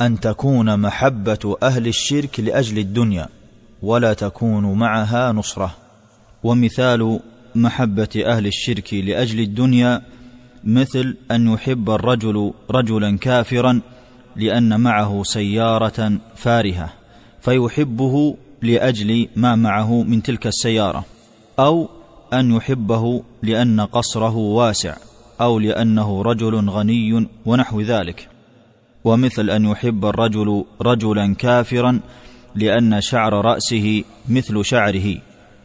أن 0.00 0.20
تكون 0.20 0.80
محبة 0.80 1.56
أهل 1.62 1.86
الشرك 1.86 2.40
لأجل 2.40 2.78
الدنيا 2.78 3.28
ولا 3.82 4.12
تكون 4.14 4.78
معها 4.78 5.32
نصرة. 5.32 5.74
ومثال 6.42 7.20
محبة 7.54 8.22
أهل 8.26 8.46
الشرك 8.46 8.94
لأجل 8.94 9.40
الدنيا 9.40 10.02
مثل 10.64 11.16
أن 11.30 11.48
يحب 11.48 11.90
الرجل 11.90 12.52
رجلا 12.70 13.18
كافرا 13.18 13.80
لأن 14.36 14.80
معه 14.80 15.22
سيارة 15.24 16.12
فارهة 16.36 16.92
فيحبه 17.40 18.36
لأجل 18.62 19.28
ما 19.36 19.54
معه 19.54 20.02
من 20.02 20.22
تلك 20.22 20.46
السيارة 20.46 21.04
أو 21.58 21.88
أن 22.32 22.52
يحبه 22.52 23.22
لأن 23.42 23.80
قصره 23.80 24.36
واسع 24.36 24.96
أو 25.40 25.58
لأنه 25.58 26.22
رجل 26.22 26.68
غني 26.68 27.26
ونحو 27.46 27.80
ذلك. 27.80 28.28
ومثل 29.04 29.50
أن 29.50 29.64
يحب 29.64 30.04
الرجل 30.04 30.64
رجلا 30.82 31.34
كافرا 31.34 32.00
لأن 32.54 33.00
شعر 33.00 33.32
رأسه 33.44 34.04
مثل 34.28 34.64
شعره. 34.64 35.16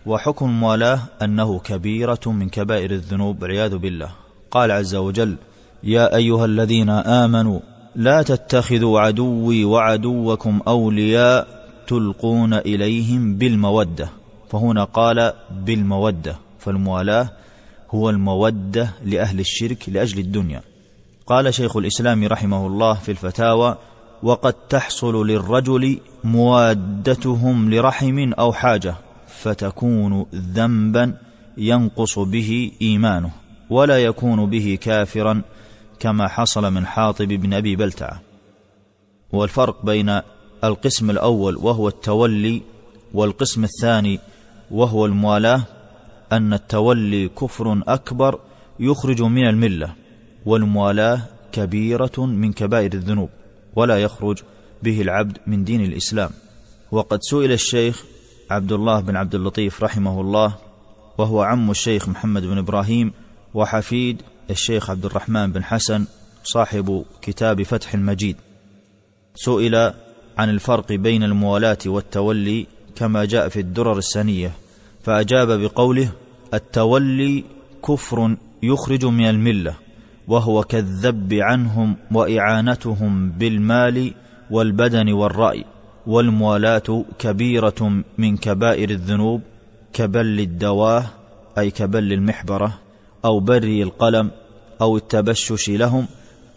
وحكم 0.06 0.46
الموالاه 0.46 1.00
أنه 1.22 1.60
كبيرة 1.60 2.20
من 2.26 2.50
كبائر 2.50 2.92
الذنوب 2.92 3.42
والعياذ 3.42 3.78
بالله. 3.78 4.10
قال 4.52 4.72
عز 4.72 4.96
وجل 4.96 5.36
يا 5.84 6.16
أيها 6.16 6.46
الذين 6.46 6.90
آمنوا 6.90 7.60
لا 7.96 8.22
تتخذوا 8.22 9.00
عدوي 9.00 9.66
وعدوكم 9.66 10.62
أولياء 10.68 11.55
تلقون 11.88 12.54
إليهم 12.54 13.38
بالمودة. 13.38 14.10
فهنا 14.50 14.84
قال 14.84 15.34
بالمودة. 15.52 16.36
فالموالاة 16.60 17.30
هو 17.92 18.10
المودة 18.10 18.90
لأهل 19.06 19.40
الشرك 19.40 19.90
لأجل 19.90 20.20
الدنيا. 20.20 20.62
قال 21.28 21.54
شيخ 21.54 21.78
الإسلام 21.78 22.24
رحمه 22.24 22.68
الله 22.68 22.94
في 22.94 23.12
الفتاوى 23.12 23.78
وقد 24.24 24.54
تحصل 24.54 25.28
للرجل 25.28 26.00
موادتهم 26.24 27.74
لرحم 27.74 28.34
أو 28.34 28.54
حاجة 28.54 28.96
فتكون 29.28 30.26
ذنبا 30.36 31.18
ينقص 31.58 32.20
به 32.20 32.72
إيمانه 32.82 33.32
ولا 33.70 34.04
يكون 34.04 34.50
به 34.50 34.78
كافرا 34.82 35.42
كما 36.00 36.28
حصل 36.28 36.74
من 36.74 36.86
حاطب 36.86 37.28
بن 37.28 37.54
أبي 37.54 37.76
بلتعة. 37.76 38.22
والفرق 39.32 39.86
بين 39.86 40.22
القسم 40.68 41.10
الأول 41.10 41.58
وهو 41.58 41.88
التولي 41.88 42.62
والقسم 43.14 43.64
الثاني 43.64 44.20
وهو 44.72 45.06
الموالاة 45.06 45.64
أن 46.32 46.54
التولي 46.54 47.30
كفر 47.30 47.82
أكبر 47.88 48.40
يخرج 48.80 49.22
من 49.22 49.48
الملة 49.48 49.94
والموالاة 50.46 51.22
كبيرة 51.52 52.12
من 52.18 52.54
كبائر 52.54 52.94
الذنوب 52.94 53.30
ولا 53.76 54.02
يخرج 54.02 54.44
به 54.84 55.02
العبد 55.02 55.38
من 55.48 55.64
دين 55.64 55.84
الإسلام. 55.86 56.30
وقد 56.92 57.20
سئل 57.22 57.52
الشيخ 57.52 58.04
عبد 58.50 58.72
الله 58.72 59.00
بن 59.00 59.16
عبد 59.16 59.36
اللطيف 59.36 59.84
رحمه 59.84 60.22
الله 60.22 60.56
وهو 61.18 61.42
عم 61.42 61.72
الشيخ 61.72 62.10
محمد 62.10 62.42
بن 62.42 62.58
إبراهيم 62.58 63.14
وحفيد 63.54 64.22
الشيخ 64.50 64.90
عبد 64.90 65.06
الرحمن 65.06 65.52
بن 65.52 65.64
حسن 65.64 66.06
صاحب 66.44 67.06
كتاب 67.22 67.64
فتح 67.64 67.94
المجيد. 67.94 68.38
سئل 69.36 69.94
عن 70.38 70.50
الفرق 70.50 70.92
بين 70.92 71.24
الموالاة 71.24 71.78
والتولي 71.86 72.68
كما 72.96 73.26
جاء 73.26 73.50
في 73.50 73.60
الدرر 73.60 73.98
السنية 73.98 74.52
فأجاب 75.04 75.60
بقوله 75.60 76.10
التولي 76.54 77.44
كفر 77.88 78.36
يخرج 78.64 79.06
من 79.06 79.30
الملة 79.30 79.74
وهو 80.28 80.64
كالذب 80.64 81.34
عنهم 81.34 81.96
وإعانتهم 82.12 83.30
بالمال 83.30 84.14
والبدن 84.52 85.12
والرأي 85.12 85.66
والموالاة 86.08 87.06
كبيرة 87.20 88.04
من 88.18 88.38
كبائر 88.38 88.90
الذنوب 88.90 89.42
كبل 89.94 90.40
الدواه 90.40 91.06
أي 91.58 91.72
كبل 91.72 92.14
المحبرة 92.14 92.80
أو 93.26 93.40
بري 93.40 93.84
القلم 93.84 94.32
أو 94.82 94.98
التبشش 94.98 95.70
لهم 95.70 96.08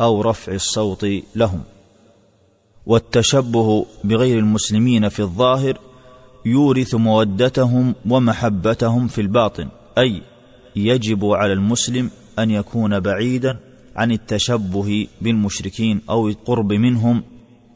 أو 0.01 0.23
رفع 0.23 0.53
الصوت 0.53 1.07
لهم. 1.37 1.63
والتشبه 2.89 3.87
بغير 4.05 4.39
المسلمين 4.39 5.09
في 5.09 5.21
الظاهر 5.21 5.79
يورث 6.47 6.95
مودتهم 6.95 7.95
ومحبتهم 8.09 9.09
في 9.09 9.21
الباطن 9.21 9.69
أي 9.99 10.23
يجب 10.77 11.25
على 11.25 11.53
المسلم 11.53 12.11
أن 12.39 12.51
يكون 12.51 13.01
بعيدا 13.01 13.59
عن 13.97 14.13
التشبه 14.13 15.07
بالمشركين 15.21 16.01
أو 16.11 16.29
القرب 16.29 16.73
منهم 16.73 17.23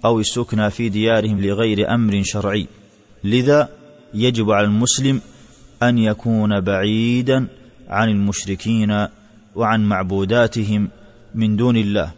أو 0.04 0.20
السكنى 0.20 0.70
في 0.70 0.88
ديارهم 0.88 1.40
لغير 1.40 1.94
أمر 1.94 2.22
شرعي. 2.22 2.66
لذا 3.24 3.68
يجب 4.14 4.50
على 4.50 4.66
المسلم 4.66 5.20
أن 5.82 5.98
يكون 5.98 6.60
بعيدا 6.60 7.46
عن 7.88 8.08
المشركين 8.08 9.06
وعن 9.56 9.84
معبوداتهم 9.84 10.88
من 11.34 11.56
دون 11.56 11.76
الله 11.76 12.12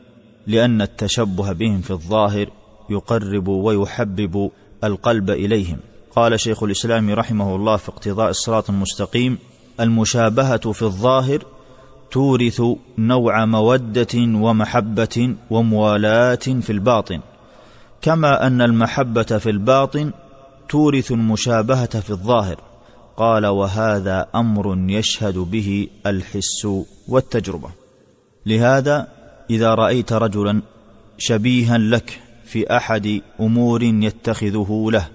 لأن 0.47 0.83
التشبه 0.83 1.53
بهم 1.53 1.81
في 1.81 1.91
الظاهر 1.91 2.51
يقرب 2.90 3.49
ويحبب 3.49 4.51
القلب 4.85 5.31
إليهم. 5.31 5.79
قال 6.16 6.40
شيخ 6.40 6.62
الإسلام 6.62 7.11
رحمه 7.11 7.57
الله 7.57 7.77
في 7.77 7.88
اقتضاء 7.88 8.31
الصراط 8.31 8.70
المستقيم 8.70 9.38
المشابهة 9.81 10.73
في 10.73 10.83
الظاهر 10.83 11.44
تورث 12.11 12.62
نوع 12.99 13.44
مودة 13.44 14.14
ومحبة 14.16 15.35
وموالاة 15.51 16.35
في 16.35 16.70
الباطن 16.70 17.20
كما 18.03 18.47
أن 18.47 18.62
المحبة 18.62 19.23
في 19.23 19.51
الباطن 19.51 20.12
تورث 20.68 21.12
المشابهة 21.12 22.01
في 22.01 22.11
الظاهر. 22.11 22.61
قال 23.16 23.47
وهذا 23.47 24.27
أمر 24.35 24.77
يشهد 24.90 25.38
به 25.38 25.88
الحس 26.07 26.66
والتجربة. 27.09 27.68
لهذا 28.47 29.09
إذا 29.51 29.75
رأيت 29.75 30.12
رجلا 30.12 30.62
شبيها 31.18 31.79
لك 31.79 32.20
في 32.55 32.77
أحد 32.77 33.21
أمور 33.40 33.83
يتخذه 33.83 34.87
له 34.93 35.09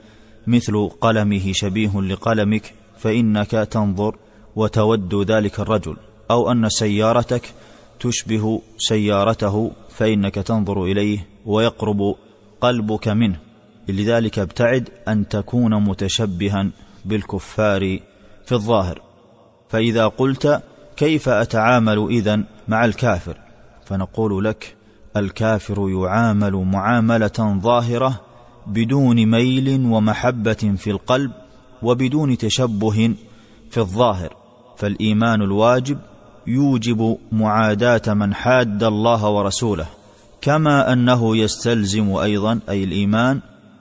مثل 0.48 0.90
قلمه 1.02 1.52
شبيه 1.52 2.02
لقلمك 2.02 2.74
فإنك 2.98 3.52
تنظر 3.52 4.16
وتود 4.56 5.32
ذلك 5.32 5.60
الرجل. 5.60 5.98
أو 6.32 6.52
أن 6.52 6.70
سيارتك 6.70 7.54
تشبه 8.00 8.62
سيارته 8.78 9.72
فإنك 9.90 10.36
تنظر 10.36 10.84
إليه 10.84 11.28
ويقرب 11.46 12.16
قلبك 12.62 13.08
منه. 13.08 13.40
لذلك 13.88 14.40
ابتعد 14.40 14.90
أن 15.08 15.28
تكون 15.28 15.84
متشبها 15.84 16.70
بالكفار 17.06 18.00
في 18.46 18.52
الظاهر. 18.52 19.02
فإذا 19.70 20.08
قلت 20.08 20.64
كيف 20.98 21.30
أتعامل 21.30 22.08
إذن 22.10 22.44
مع 22.68 22.86
الكافر؟ 22.86 23.38
فنقول 23.86 24.46
لك 24.46 24.79
الكافر 25.18 25.90
يعامل 25.90 26.54
معاملة 26.54 27.60
ظاهرة 27.64 28.22
بدون 28.68 29.26
ميل 29.26 29.86
ومحبة 29.86 30.74
في 30.78 30.92
القلب 30.92 31.32
وبدون 31.84 32.38
تشبه 32.38 33.16
في 33.72 33.78
الظاهر 33.78 34.36
فالإيمان 34.78 35.42
الواجب 35.42 35.98
يوجب 36.48 37.18
معاداة 37.32 38.14
من 38.14 38.34
حاد 38.34 38.84
الله 38.84 39.30
ورسوله 39.30 39.86
كما 40.42 40.94
أنه 40.94 41.38
يستلزم 41.38 42.16
أيضا 42.16 42.60
أي 42.70 42.84
الإيمان 42.84 43.40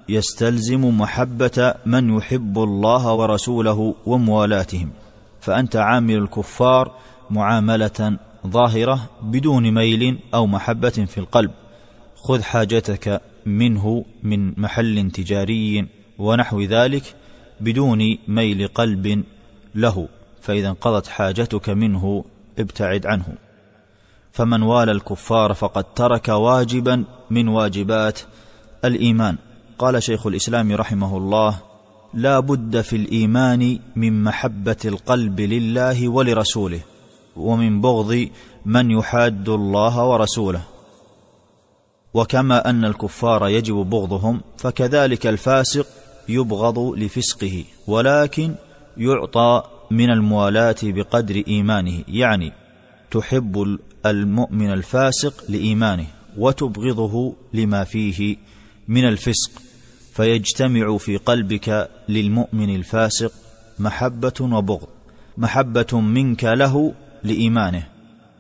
يستلزم 0.08 1.00
محبة 1.00 1.74
من 1.86 2.16
يحب 2.16 2.58
الله 2.58 3.12
ورسوله 3.12 3.94
وموالاتهم 4.06 4.90
فأنت 5.40 5.76
عامل 5.76 6.14
الكفار 6.14 6.92
معاملة 7.30 8.18
ظاهرة 8.46 9.10
بدون 9.22 9.70
ميل 9.70 10.18
أو 10.34 10.46
محبة 10.46 10.90
في 10.90 11.18
القلب. 11.18 11.50
خذ 12.16 12.42
حاجتك 12.42 13.20
منه 13.46 14.04
من 14.22 14.60
محل 14.60 15.10
تجاري 15.10 15.86
ونحو 16.18 16.60
ذلك 16.60 17.14
بدون 17.60 18.18
ميل 18.28 18.68
قلب 18.68 19.24
له. 19.74 20.08
فإذا 20.40 20.68
انقضت 20.68 21.06
حاجتك 21.06 21.70
منه 21.70 22.24
ابتعد 22.58 23.06
عنه. 23.06 23.34
فمن 24.32 24.62
والى 24.62 24.92
الكفار 24.92 25.54
فقد 25.54 25.84
ترك 25.84 26.28
واجبا 26.28 27.04
من 27.30 27.48
واجبات 27.48 28.20
الإيمان. 28.84 29.36
قال 29.78 30.02
شيخ 30.02 30.26
الإسلام 30.26 30.72
رحمه 30.72 31.16
الله 31.16 31.58
لا 32.14 32.40
بد 32.40 32.80
في 32.80 32.96
الإيمان 32.96 33.78
من 33.96 34.22
محبة 34.22 34.76
القلب 34.84 35.40
لله 35.40 36.08
ولرسوله. 36.08 36.80
ومن 37.38 37.80
بغض 37.80 38.28
من 38.66 38.90
يحاد 38.90 39.48
الله 39.48 40.04
ورسوله. 40.04 40.62
وكما 42.14 42.70
أن 42.70 42.84
الكفار 42.84 43.48
يجب 43.48 43.74
بغضهم 43.74 44.40
فكذلك 44.56 45.26
الفاسق 45.26 45.86
يبغض 46.28 46.78
لفسقه 46.78 47.64
ولكن 47.86 48.54
يعطى 48.96 49.62
من 49.90 50.10
الموالاة 50.10 50.76
بقدر 50.82 51.42
إيمانه 51.48 52.04
يعني 52.08 52.52
تحب 53.10 53.78
المؤمن 54.06 54.72
الفاسق 54.72 55.44
لإيمانه 55.48 56.06
وتبغضه 56.38 57.34
لما 57.54 57.84
فيه 57.84 58.36
من 58.88 59.08
الفسق. 59.08 59.50
فيجتمع 60.12 60.96
في 60.96 61.16
قلبك 61.16 61.90
للمؤمن 62.08 62.76
الفاسق 62.76 63.32
محبة 63.78 64.32
وبغض 64.40 64.88
محبة 65.38 66.00
منك 66.00 66.44
له 66.44 66.94
لإيمانه 67.28 67.86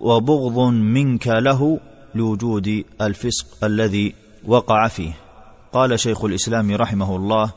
وبغض 0.00 0.58
منك 0.72 1.26
له 1.26 1.80
لوجود 2.14 2.84
الفسق 3.00 3.64
الذي 3.64 4.14
وقع 4.46 4.88
فيه. 4.88 5.12
قال 5.72 6.00
شيخ 6.00 6.24
الإسلام 6.24 6.74
رحمه 6.76 7.16
الله 7.16 7.52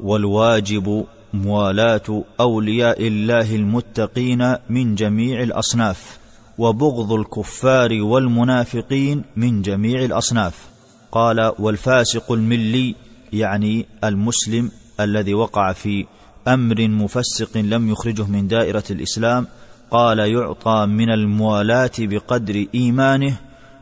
والواجب 0.00 1.04
موالاة 1.34 2.24
أولياء 2.40 3.06
الله 3.06 3.54
المتقين 3.54 4.56
من 4.70 4.94
جميع 4.94 5.42
الأصناف 5.42 6.18
وبغض 6.58 7.12
الكفار 7.12 8.02
والمنافقين 8.02 9.24
من 9.36 9.62
جميع 9.62 10.04
الأصناف. 10.04 10.68
قال 11.12 11.52
والفاسق 11.58 12.32
الملي 12.32 12.94
يعني 13.32 13.86
المسلم 14.04 14.70
الذي 15.00 15.34
وقع 15.34 15.72
في 15.72 16.06
أمر 16.48 16.88
مفسق 16.88 17.56
لم 17.56 17.90
يخرجه 17.90 18.26
من 18.26 18.48
دائرة 18.48 18.84
الإسلام 18.90 19.46
قال 19.94 20.18
يعطى 20.18 20.86
من 20.86 21.10
الموالاة 21.10 21.90
بقدر 21.98 22.66
إيمانه 22.74 23.36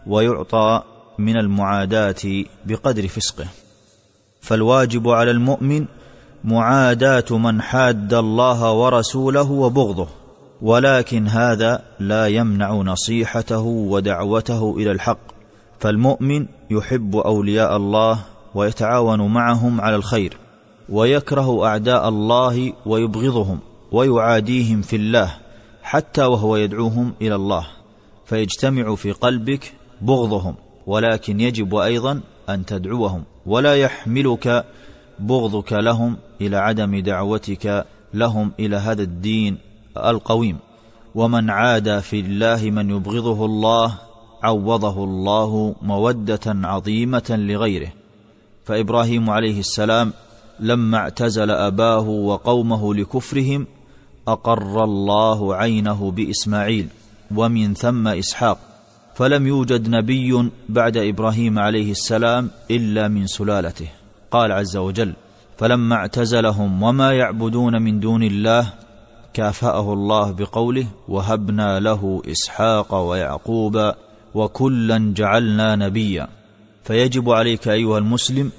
ويعطى 0.07 0.83
من 1.19 1.37
المعاداة 1.37 2.45
بقدر 2.67 3.09
فسقه. 3.09 3.47
فالواجب 4.41 5.09
على 5.09 5.31
المؤمن 5.31 5.87
معاداة 6.45 7.25
من 7.31 7.63
حاد 7.63 8.15
الله 8.15 8.73
ورسوله 8.73 9.51
وبغضه 9.51 10.09
ولكن 10.63 11.29
هذا 11.29 11.83
لا 12.01 12.27
يمنع 12.27 12.73
نصيحته 12.73 13.63
ودعوته 13.63 14.77
إلى 14.77 14.93
الحق. 14.93 15.33
فالمؤمن 15.81 16.47
يحب 16.71 17.17
أولياء 17.17 17.77
الله 17.77 18.19
ويتعاون 18.55 19.33
معهم 19.33 19.81
على 19.81 19.97
الخير 19.97 20.37
ويكره 20.89 21.67
أعداء 21.67 22.09
الله 22.09 22.73
ويبغضهم 22.87 23.59
ويعاديهم 23.93 24.83
في 24.83 24.97
الله. 24.97 25.42
حتى 25.93 26.25
وهو 26.25 26.57
يدعوهم 26.57 27.13
إلى 27.23 27.35
الله 27.35 27.67
فيجتمع 28.25 28.95
في 28.95 29.13
قلبك 29.13 29.75
بغضهم 30.01 30.55
ولكن 30.87 31.41
يجب 31.41 31.75
أيضا 31.75 32.21
أن 32.49 32.65
تدعوهم 32.65 33.25
ولا 33.47 33.77
يحملك 33.77 34.65
بغضك 35.19 35.73
لهم 35.73 36.17
إلى 36.41 36.57
عدم 36.57 37.01
دعوتك 37.01 37.87
لهم 38.15 38.53
إلى 38.61 38.77
هذا 38.77 39.03
الدين 39.03 39.59
القويم. 39.97 40.59
ومن 41.15 41.51
عادى 41.51 42.01
في 42.01 42.21
الله 42.21 42.71
من 42.71 42.91
يبغضه 42.91 43.45
الله 43.45 43.99
عوضه 44.43 45.05
الله 45.05 45.75
مودة 45.83 46.41
عظيمة 46.47 47.25
لغيره. 47.31 47.93
فإبراهيم 48.65 49.31
عليه 49.31 49.61
السلام 49.61 50.13
لما 50.61 50.99
اعتزل 50.99 51.51
أباه 51.51 52.09
وقومه 52.09 52.95
لكفرهم 52.95 53.67
أقر 54.29 54.85
الله 54.85 55.55
عينه 55.55 56.11
بإسماعيل 56.11 56.89
ومن 57.35 57.75
ثم 57.75 58.09
إسحاق 58.09 58.59
فلم 59.15 59.47
يوجد 59.47 59.89
نبي 59.89 60.51
بعد 60.69 60.97
إبراهيم 60.97 61.59
عليه 61.59 61.91
السلام 61.91 62.51
إلا 62.71 63.09
من 63.09 63.27
سلالته. 63.27 63.89
قال 64.31 64.53
عز 64.53 64.77
وجل 64.77 65.13
فلما 65.59 65.97
اعتزلهم 65.97 66.83
وما 66.83 67.13
يعبدون 67.13 67.83
من 67.83 68.01
دون 68.01 68.23
الله 68.23 68.73
كافأه 69.35 69.93
الله 69.93 70.31
بقوله 70.31 70.87
وهبنا 71.09 71.81
له 71.81 72.23
إسحاق 72.27 72.95
ويعقوب 72.95 73.93
وكلا 74.35 75.13
جعلنا 75.17 75.77
نبيا 75.77 76.29
فيجب 76.85 77.31
عليك 77.31 77.69
أيها 77.69 77.99
المسلم 77.99 78.51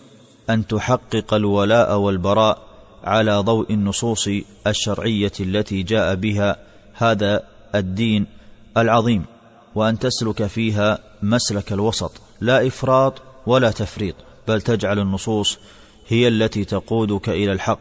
أن 0.49 0.67
تحقق 0.67 1.34
الولاء 1.34 1.97
والبراء 1.99 2.72
على 3.03 3.37
ضوء 3.37 3.73
النصوص 3.73 4.29
الشرعية 4.67 5.31
التي 5.39 5.83
جاء 5.83 6.15
بها 6.15 6.57
هذا 6.93 7.43
الدين 7.75 8.25
العظيم 8.77 9.25
وأن 9.75 9.99
تسلك 9.99 10.45
فيها 10.45 10.99
مسلك 11.23 11.73
الوسط. 11.73 12.21
لا 12.41 12.67
إفراط 12.67 13.21
ولا 13.47 13.71
تفريط 13.71 14.15
بل 14.47 14.61
تجعل 14.61 14.99
النصوص 14.99 15.57
هي 16.07 16.27
التي 16.27 16.65
تقودك 16.65 17.29
إلى 17.29 17.51
الحق 17.51 17.79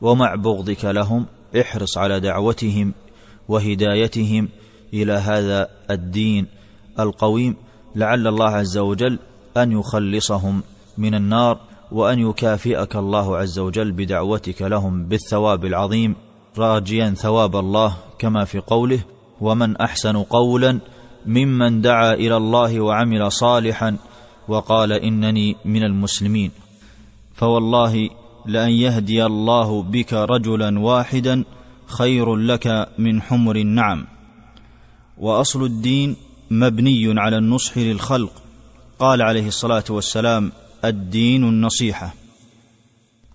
ومع 0.00 0.34
بغضك 0.34 0.84
لهم 0.84 1.26
احرص 1.60 1.98
على 1.98 2.20
دعوتهم 2.20 2.94
وهدايتهم 3.48 4.48
إلى 4.94 5.12
هذا 5.12 5.68
الدين 5.90 6.46
القويم. 7.00 7.56
لعل 7.96 8.26
الله 8.26 8.48
عز 8.48 8.78
وجل 8.78 9.18
أن 9.56 9.72
يخلصهم 9.72 10.62
من 10.98 11.14
النار 11.14 11.71
وأن 11.92 12.18
يكافئك 12.18 12.96
الله 12.96 13.36
عز 13.36 13.58
وجل 13.58 13.92
بدعوتك 13.92 14.62
لهم 14.62 15.04
بالثواب 15.04 15.64
العظيم 15.64 16.16
راجيا 16.58 17.10
ثواب 17.10 17.56
الله 17.56 17.96
كما 18.18 18.44
في 18.44 18.58
قوله 18.58 19.00
ومن 19.40 19.76
أحسن 19.76 20.16
قولا 20.16 20.78
ممن 21.26 21.80
دعا 21.80 22.14
إلى 22.14 22.36
الله 22.36 22.80
وعمل 22.80 23.32
صالحا 23.32 23.96
وقال 24.48 24.92
إنني 24.92 25.56
من 25.64 25.82
المسلمين 25.82 26.50
فوالله 27.34 28.08
لأن 28.46 28.70
يهدي 28.70 29.26
الله 29.26 29.82
بك 29.82 30.12
رجلا 30.12 30.80
واحدا 30.80 31.44
خير 31.86 32.36
لك 32.36 32.88
من 32.98 33.22
حمر 33.22 33.56
النعم. 33.56 34.06
وأصل 35.18 35.64
الدين 35.64 36.16
مبني 36.50 37.20
على 37.20 37.38
النصح 37.38 37.78
للخلق. 37.78 38.32
قال 38.98 39.22
عليه 39.22 39.48
الصلاة 39.48 39.84
والسلام 39.90 40.52
الدين 40.84 41.44
النصيحة. 41.44 42.14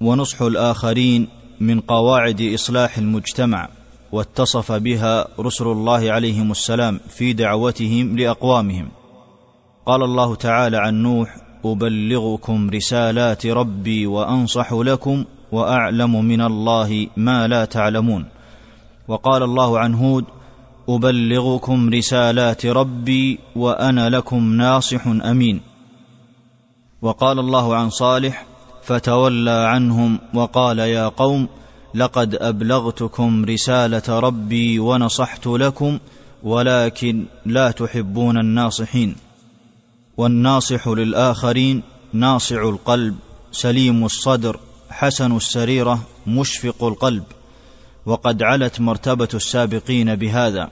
ونصح 0.01 0.41
الآخرين 0.41 1.27
من 1.59 1.79
قواعد 1.79 2.41
إصلاح 2.41 2.97
المجتمع 2.97 3.69
واتصف 4.11 4.71
بها 4.71 5.27
رسل 5.39 5.65
الله 5.65 6.11
عليهم 6.11 6.51
السلام 6.51 6.99
في 7.09 7.33
دعوتهم 7.33 8.17
لأقوامهم. 8.17 8.89
قال 9.85 10.03
الله 10.03 10.35
تعالى 10.35 10.77
عن 10.77 10.93
نوح 10.93 11.37
أبلغكم 11.65 12.69
رسالات 12.69 13.45
ربي 13.45 14.07
وأنصح 14.07 14.73
لكم 14.73 15.25
وأعلم 15.51 16.25
من 16.25 16.41
الله 16.41 17.07
ما 17.17 17.47
لا 17.47 17.65
تعلمون. 17.65 18.25
وقال 19.07 19.43
الله 19.43 19.79
عن 19.79 19.93
هود 19.93 20.25
أبلغكم 20.89 21.89
رسالات 21.89 22.65
ربي 22.65 23.39
وأنا 23.55 24.09
لكم 24.09 24.53
ناصح 24.53 25.07
أمين. 25.07 25.61
وقال 27.01 27.39
الله 27.39 27.75
عن 27.75 27.89
صالح 27.89 28.45
فتولى 28.83 29.51
عنهم 29.51 30.19
وقال 30.33 30.79
يا 30.79 31.07
قوم 31.07 31.47
لقد 31.95 32.35
أبلغتكم 32.35 33.45
رسالة 33.45 34.19
ربي 34.19 34.79
ونصحت 34.79 35.47
لكم 35.47 35.99
ولكن 36.43 37.25
لا 37.45 37.71
تحبون 37.71 38.37
الناصحين. 38.37 39.15
والناصح 40.17 40.87
للآخرين 40.87 41.83
ناصع 42.13 42.69
القلب 42.69 43.15
سليم 43.51 44.05
الصدر 44.05 44.59
حسن 44.89 45.35
السريرة 45.35 45.99
مشفق 46.27 46.83
القلب. 46.83 47.23
وقد 48.05 48.43
علت 48.43 48.81
مرتبة 48.81 49.29
السابقين 49.33 50.15
بهذا. 50.15 50.69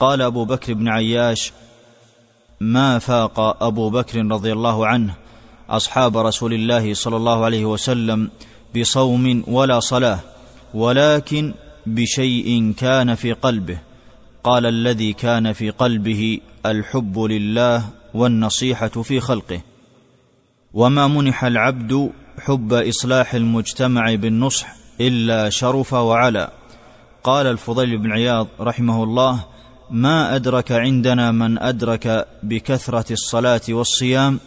قال 0.00 0.22
أبو 0.22 0.44
بكر 0.44 0.74
بن 0.74 0.88
عياش 0.88 1.52
ما 2.60 2.98
فاق 2.98 3.62
أبو 3.62 3.90
بكر 3.90 4.26
رضي 4.26 4.52
الله 4.52 4.86
عنه 4.86 5.14
أصحاب 5.70 6.16
رسول 6.16 6.54
الله 6.54 6.94
صلى 6.94 7.16
الله 7.16 7.44
عليه 7.44 7.64
وسلم 7.64 8.30
بصوم 8.76 9.44
ولا 9.46 9.80
صلاة 9.80 10.18
ولكن 10.74 11.54
بشيء 11.86 12.72
كان 12.78 13.14
في 13.14 13.32
قلبه. 13.32 13.78
قال 14.44 14.66
الذي 14.66 15.12
كان 15.12 15.52
في 15.52 15.70
قلبه 15.70 16.40
الحب 16.66 17.18
لله 17.18 17.84
والنصيحة 18.14 18.88
في 18.88 19.20
خلقه. 19.20 19.60
وما 20.74 21.06
منح 21.06 21.44
العبد 21.44 22.10
حب 22.38 22.72
إصلاح 22.72 23.34
المجتمع 23.34 24.14
بالنصح 24.14 24.74
إلا 25.00 25.50
شرف 25.50 25.92
وعلا. 25.92 26.52
قال 27.24 27.46
الفضيل 27.46 27.98
بن 27.98 28.12
عياض 28.12 28.46
رحمه 28.60 29.04
الله 29.04 29.44
ما 29.90 30.36
أدرك 30.36 30.72
عندنا 30.72 31.32
من 31.32 31.58
أدرك 31.58 32.28
بكثرة 32.42 33.12
الصلاة 33.12 33.60
والصيام 33.68 34.40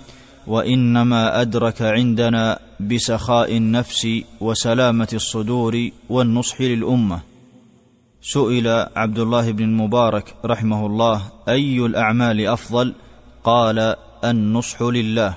وإنما 0.48 1.42
أدرك 1.42 1.82
عندنا 1.82 2.60
بسخاء 2.80 3.58
النفس 3.58 4.08
وسلامة 4.42 5.08
الصدور 5.14 5.90
والنصح 6.10 6.62
للأمة. 6.62 7.20
سئل 8.22 8.68
عبد 8.96 9.20
الله 9.20 9.52
بن 9.52 9.64
المبارك 9.64 10.36
رحمه 10.46 10.86
الله 10.86 11.22
أي 11.50 11.78
الأعمال 11.86 12.48
أفضل؟ 12.48 12.94
قال 13.44 13.96
النصح 14.24 14.82
لله 14.82 15.36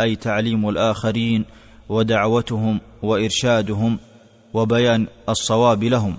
أي 0.00 0.16
تعليم 0.16 0.68
الآخرين 0.68 1.44
ودعوتهم 1.88 2.80
وإرشادهم 3.02 3.98
وبيان 4.54 5.06
الصواب 5.28 5.84
لهم. 5.84 6.16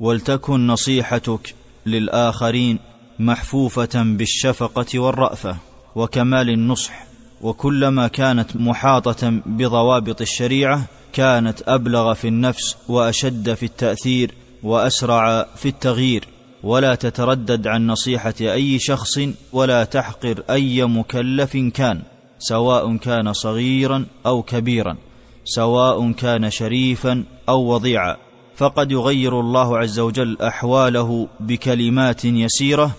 ولتكن 0.00 0.66
نصيحتك 0.66 1.54
للآخرين 1.86 2.78
محفوفة 3.18 4.02
بالشفقة 4.02 4.98
والرأفة 4.98 5.56
وكمال 5.96 6.50
النصح 6.50 7.09
وكلما 7.40 8.08
كانت 8.08 8.56
محاطة 8.56 9.40
بضوابط 9.46 10.20
الشريعة 10.20 10.84
كانت 11.12 11.62
أبلغ 11.66 12.14
في 12.14 12.28
النفس 12.28 12.76
وأشد 12.88 13.54
في 13.54 13.66
التأثير 13.66 14.34
وأسرع 14.62 15.46
في 15.56 15.68
التغيير. 15.68 16.24
ولا 16.62 16.94
تتردد 16.94 17.66
عن 17.66 17.86
نصيحة 17.86 18.34
أي 18.40 18.78
شخص 18.78 19.20
ولا 19.52 19.84
تحقر 19.84 20.42
أي 20.50 20.84
مكلف 20.84 21.56
كان 21.56 22.02
سواء 22.38 22.96
كان 22.96 23.32
صغيرا 23.32 24.06
أو 24.26 24.42
كبيرا 24.42 24.96
سواء 25.44 26.12
كان 26.12 26.50
شريفا 26.50 27.24
أو 27.48 27.60
وضيعا. 27.60 28.16
فقد 28.56 28.92
يغير 28.92 29.40
الله 29.40 29.78
عز 29.78 29.98
وجل 29.98 30.36
أحواله 30.42 31.28
بكلمات 31.40 32.24
يسيرة 32.24 32.90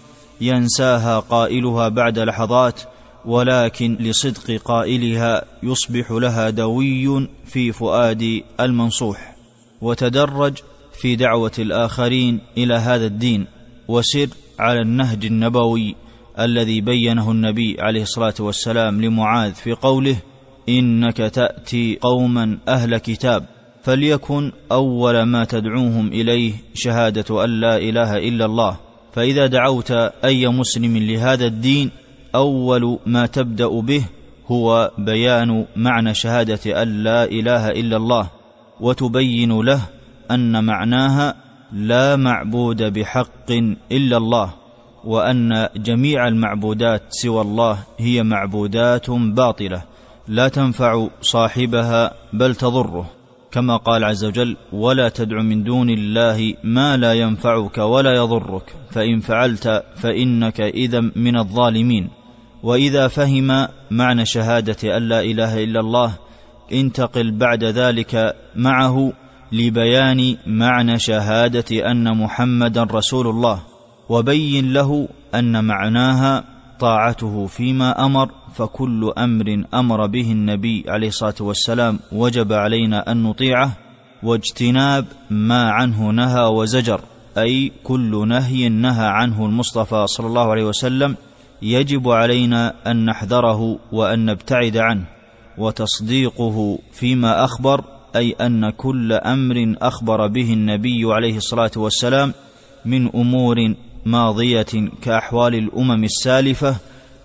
ينساها 0.42 1.20
قائلها 1.20 1.90
بعد 1.90 2.20
لحظات 2.20 2.82
ولكن 3.26 3.98
لصدق 4.00 4.62
قائلها 4.66 5.46
يصبح 5.64 6.12
لها 6.12 6.50
دوي 6.50 7.28
في 7.46 7.72
فؤاد 7.72 8.42
المنصوح 8.60 9.36
وتدرج 9.82 10.58
في 11.02 11.16
دعوة 11.16 11.52
الآخرين 11.60 12.40
إلى 12.58 12.74
هذا 12.74 13.06
الدين 13.06 13.46
وسر 13.88 14.28
على 14.60 14.82
النهج 14.82 15.26
النبوي 15.26 15.96
الذي 16.40 16.82
بينه 16.82 17.32
النبي 17.32 17.76
عليه 17.80 18.02
الصلاة 18.02 18.34
والسلام 18.40 19.02
لمعاذ 19.02 19.54
في 19.54 19.74
قوله 19.74 20.18
إنك 20.70 21.18
تأتي 21.18 21.98
قوما 22.02 22.58
أهل 22.68 22.98
كتاب 22.98 23.46
فليكن 23.84 24.52
أول 24.72 25.24
ما 25.24 25.46
تدعوهم 25.46 26.08
إليه 26.08 26.54
شهادة 26.74 27.44
أن 27.44 27.50
لا 27.60 27.78
إله 27.78 28.18
إلا 28.18 28.46
الله 28.46 28.78
فإذا 29.14 29.48
دعوت 29.48 29.92
أي 30.26 30.48
مسلم 30.48 30.98
لهذا 30.98 31.46
الدين 31.46 31.92
أول 32.36 33.00
ما 33.06 33.26
تبدأ 33.26 33.82
به 33.82 34.06
هو 34.48 34.92
بيان 34.98 35.66
معنى 35.76 36.14
شهادة 36.14 36.82
أن 36.82 37.04
لا 37.04 37.24
إله 37.24 37.68
إلا 37.70 37.98
الله 37.98 38.30
وتبين 38.80 39.62
له 39.62 39.82
أن 40.32 40.64
معناها 40.64 41.36
لا 41.74 42.16
معبود 42.16 42.84
بحق 42.84 43.52
إلا 43.92 44.18
الله 44.18 44.54
وأن 45.04 45.70
جميع 45.76 46.28
المعبودات 46.28 47.04
سوى 47.10 47.42
الله 47.42 47.78
هي 48.00 48.24
معبودات 48.24 49.10
باطلة 49.10 49.84
لا 50.28 50.48
تنفع 50.48 51.08
صاحبها 51.22 52.14
بل 52.34 52.56
تضره. 52.56 53.10
كما 53.52 53.78
قال 53.78 54.04
عز 54.04 54.26
وجل 54.26 54.58
ولا 54.74 55.10
تدع 55.10 55.42
من 55.42 55.64
دون 55.64 55.90
الله 55.90 56.54
ما 56.64 56.98
لا 56.98 57.14
ينفعك 57.14 57.78
ولا 57.78 58.16
يضرك 58.16 58.76
فإن 58.92 59.20
فعلت 59.20 59.84
فإنك 59.96 60.62
إذا 60.62 61.00
من 61.16 61.38
الظالمين 61.38 62.10
وإذا 62.64 63.08
فهم 63.08 63.68
معنى 63.92 64.26
شهادة 64.26 64.98
أن 64.98 65.04
لا 65.04 65.22
إله 65.22 65.64
إلا 65.64 65.80
الله 65.80 66.14
انتقل 66.72 67.32
بعد 67.32 67.64
ذلك 67.64 68.36
معه 68.56 69.14
لبيان 69.52 70.38
معنى 70.48 71.00
شهادة 71.00 71.92
أن 71.92 72.18
محمدا 72.18 72.84
رسول 72.84 73.28
الله 73.28 73.60
وبين 74.10 74.74
له 74.74 75.08
أن 75.36 75.66
معناها 75.66 76.44
طاعته 76.80 77.46
فيما 77.48 78.06
أمر 78.06 78.30
فكل 78.54 79.14
أمر 79.18 79.64
أمر 79.74 80.08
به 80.08 80.32
النبي 80.32 80.86
عليه 80.88 81.08
الصلاة 81.08 81.36
والسلام 81.40 82.00
وجب 82.12 82.54
علينا 82.54 83.12
أن 83.12 83.24
نطيعه 83.24 83.72
واجتناب 84.24 85.06
ما 85.30 85.72
عنه 85.72 86.10
نهى 86.10 86.44
وزجر 86.44 87.02
أي 87.38 87.72
كل 87.84 88.28
نهي 88.28 88.70
نهى 88.70 89.08
عنه 89.08 89.46
المصطفى 89.46 90.06
صلى 90.08 90.28
الله 90.28 90.52
عليه 90.52 90.64
وسلم 90.64 91.16
يجب 91.62 92.10
علينا 92.10 92.74
أن 92.88 93.06
نحذره 93.06 93.80
وأن 93.92 94.26
نبتعد 94.26 94.78
عنه 94.78 95.04
وتصديقه 95.58 96.80
فيما 96.92 97.44
أخبر 97.44 97.84
أي 98.16 98.32
أن 98.32 98.70
كل 98.70 99.14
أمر 99.14 99.76
أخبر 99.82 100.28
به 100.28 100.54
النبي 100.54 101.14
عليه 101.14 101.38
الصلاة 101.38 101.72
والسلام 101.76 102.34
من 102.86 103.08
أمور 103.16 103.56
ماضية 104.06 104.90
كأحوال 105.02 105.56
الأمم 105.56 106.04
السالفة 106.04 106.76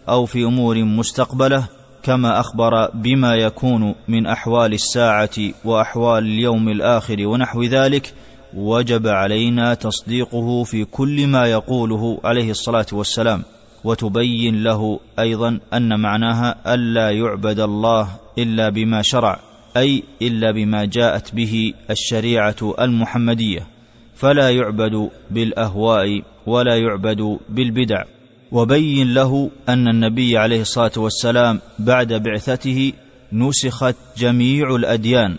أو 0.08 0.26
في 0.26 0.44
أمور 0.44 0.84
مستقبلة 0.84 1.68
كما 2.02 2.40
أخبر 2.40 2.90
بما 2.94 3.34
يكون 3.34 3.94
من 4.08 4.26
أحوال 4.26 4.72
الساعة 4.72 5.38
وأحوال 5.64 6.24
اليوم 6.24 6.68
الآخر 6.68 7.26
ونحو 7.26 7.62
ذلك 7.62 8.14
وجب 8.54 9.06
علينا 9.06 9.74
تصديقه 9.74 10.64
في 10.64 10.84
كل 10.84 11.26
ما 11.26 11.46
يقوله 11.46 12.20
عليه 12.24 12.50
الصلاة 12.50 12.86
والسلام. 12.92 13.42
وتبين 13.86 14.62
له 14.62 15.00
أيضا 15.18 15.60
أن 15.74 16.00
معناها 16.00 16.74
ألا 16.74 17.10
يعبد 17.10 17.60
الله 17.60 18.08
إلا 18.38 18.68
بما 18.68 19.02
شرع 19.02 19.40
أي 19.76 20.02
إلا 20.22 20.50
بما 20.50 20.84
جاءت 20.84 21.34
به 21.34 21.72
الشريعة 21.90 22.74
المحمدية 22.80 23.66
فلا 24.14 24.50
يعبد 24.50 25.10
بالأهواء 25.30 26.22
ولا 26.46 26.76
يعبد 26.76 27.38
بالبدع. 27.48 28.04
وبين 28.52 29.14
له 29.14 29.50
أن 29.68 29.88
النبي 29.88 30.38
عليه 30.38 30.60
الصلاة 30.60 30.92
والسلام 30.96 31.60
بعد 31.78 32.12
بعثته 32.12 32.92
نسخت 33.32 33.96
جميع 34.18 34.74
الأديان 34.74 35.36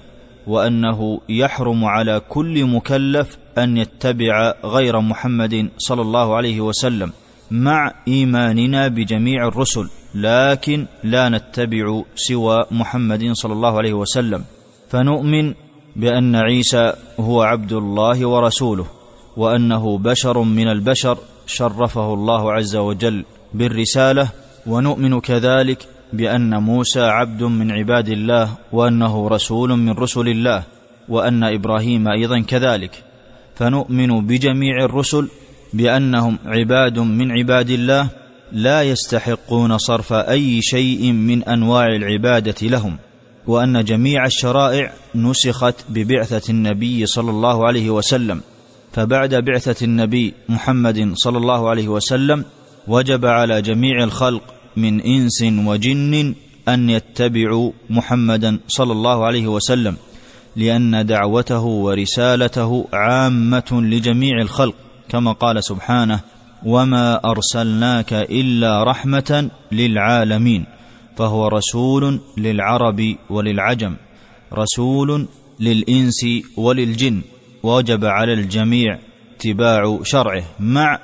وأنه 0.47 1.21
يحرم 1.29 1.85
على 1.85 2.21
كل 2.29 2.65
مكلف 2.65 3.37
أن 3.57 3.77
يتبع 3.77 4.53
غير 4.65 5.01
محمد 5.01 5.69
صلى 5.77 6.01
الله 6.01 6.35
عليه 6.35 6.61
وسلم. 6.61 7.11
مع 7.51 7.93
إيماننا 8.07 8.87
بجميع 8.87 9.47
الرسل 9.47 9.89
لكن 10.15 10.85
لا 11.03 11.29
نتبع 11.29 12.01
سوى 12.15 12.65
محمد 12.71 13.31
صلى 13.33 13.53
الله 13.53 13.77
عليه 13.77 13.93
وسلم. 13.93 14.43
فنؤمن 14.89 15.53
بأن 15.95 16.35
عيسى 16.35 16.93
هو 17.19 17.41
عبد 17.41 17.73
الله 17.73 18.25
ورسوله 18.25 18.87
وأنه 19.37 19.97
بشر 19.97 20.41
من 20.41 20.67
البشر 20.67 21.17
شرفه 21.47 22.13
الله 22.13 22.53
عز 22.53 22.75
وجل 22.75 23.25
بالرسالة. 23.53 24.29
ونؤمن 24.67 25.19
كذلك 25.19 25.87
بأن 26.13 26.63
موسى 26.63 27.01
عبد 27.01 27.43
من 27.43 27.71
عباد 27.71 28.09
الله 28.09 28.49
وأنه 28.71 29.27
رسول 29.27 29.69
من 29.69 29.91
رسل 29.91 30.27
الله 30.27 30.63
وأن 31.09 31.43
إبراهيم 31.43 32.07
أيضا 32.07 32.39
كذلك. 32.41 33.03
فنؤمن 33.55 34.27
بجميع 34.27 34.85
الرسل 34.85 35.29
بأنهم 35.73 36.37
عباد 36.45 36.99
من 36.99 37.31
عباد 37.31 37.69
الله 37.69 38.09
لا 38.51 38.83
يستحقون 38.83 39.77
صرف 39.77 40.13
أي 40.13 40.61
شيء 40.61 41.11
من 41.11 41.43
أنواع 41.43 41.85
العبادة 41.85 42.67
لهم 42.67 42.97
وأن 43.47 43.83
جميع 43.83 44.25
الشرائع 44.25 44.93
نسخت 45.15 45.75
ببعثة 45.89 46.51
النبي 46.51 47.05
صلى 47.05 47.31
الله 47.31 47.67
عليه 47.67 47.89
وسلم. 47.89 48.41
فبعد 48.93 49.35
بعثة 49.35 49.85
النبي 49.85 50.33
محمد 50.49 51.11
صلى 51.13 51.37
الله 51.37 51.69
عليه 51.69 51.87
وسلم 51.87 52.45
وجب 52.87 53.25
على 53.25 53.61
جميع 53.61 54.03
الخلق 54.03 54.41
من 54.77 55.01
إنس 55.01 55.43
وجن 55.43 56.35
أن 56.67 56.89
يتبعوا 56.89 57.71
محمدا 57.89 58.59
صلى 58.67 58.91
الله 58.91 59.25
عليه 59.25 59.47
وسلم 59.47 59.95
لأن 60.55 61.05
دعوته 61.05 61.63
ورسالته 61.63 62.87
عامة 62.93 63.69
لجميع 63.71 64.41
الخلق. 64.41 64.75
كما 65.09 65.31
قال 65.31 65.63
سبحانه 65.63 66.19
وما 66.65 67.31
ارسلناك 67.31 68.13
الا 68.13 68.83
رحمه 68.83 69.49
للعالمين 69.71 70.65
فهو 71.17 71.47
رسول 71.47 72.19
للعرب 72.37 73.15
وللعجم 73.29 73.95
رسول 74.53 75.27
للإنس 75.59 76.25
وللجن 76.57 77.21
وجب 77.63 78.05
على 78.05 78.33
الجميع 78.33 78.99
اتباع 79.35 79.99
شرعه 80.03 80.43
مع 80.59 80.99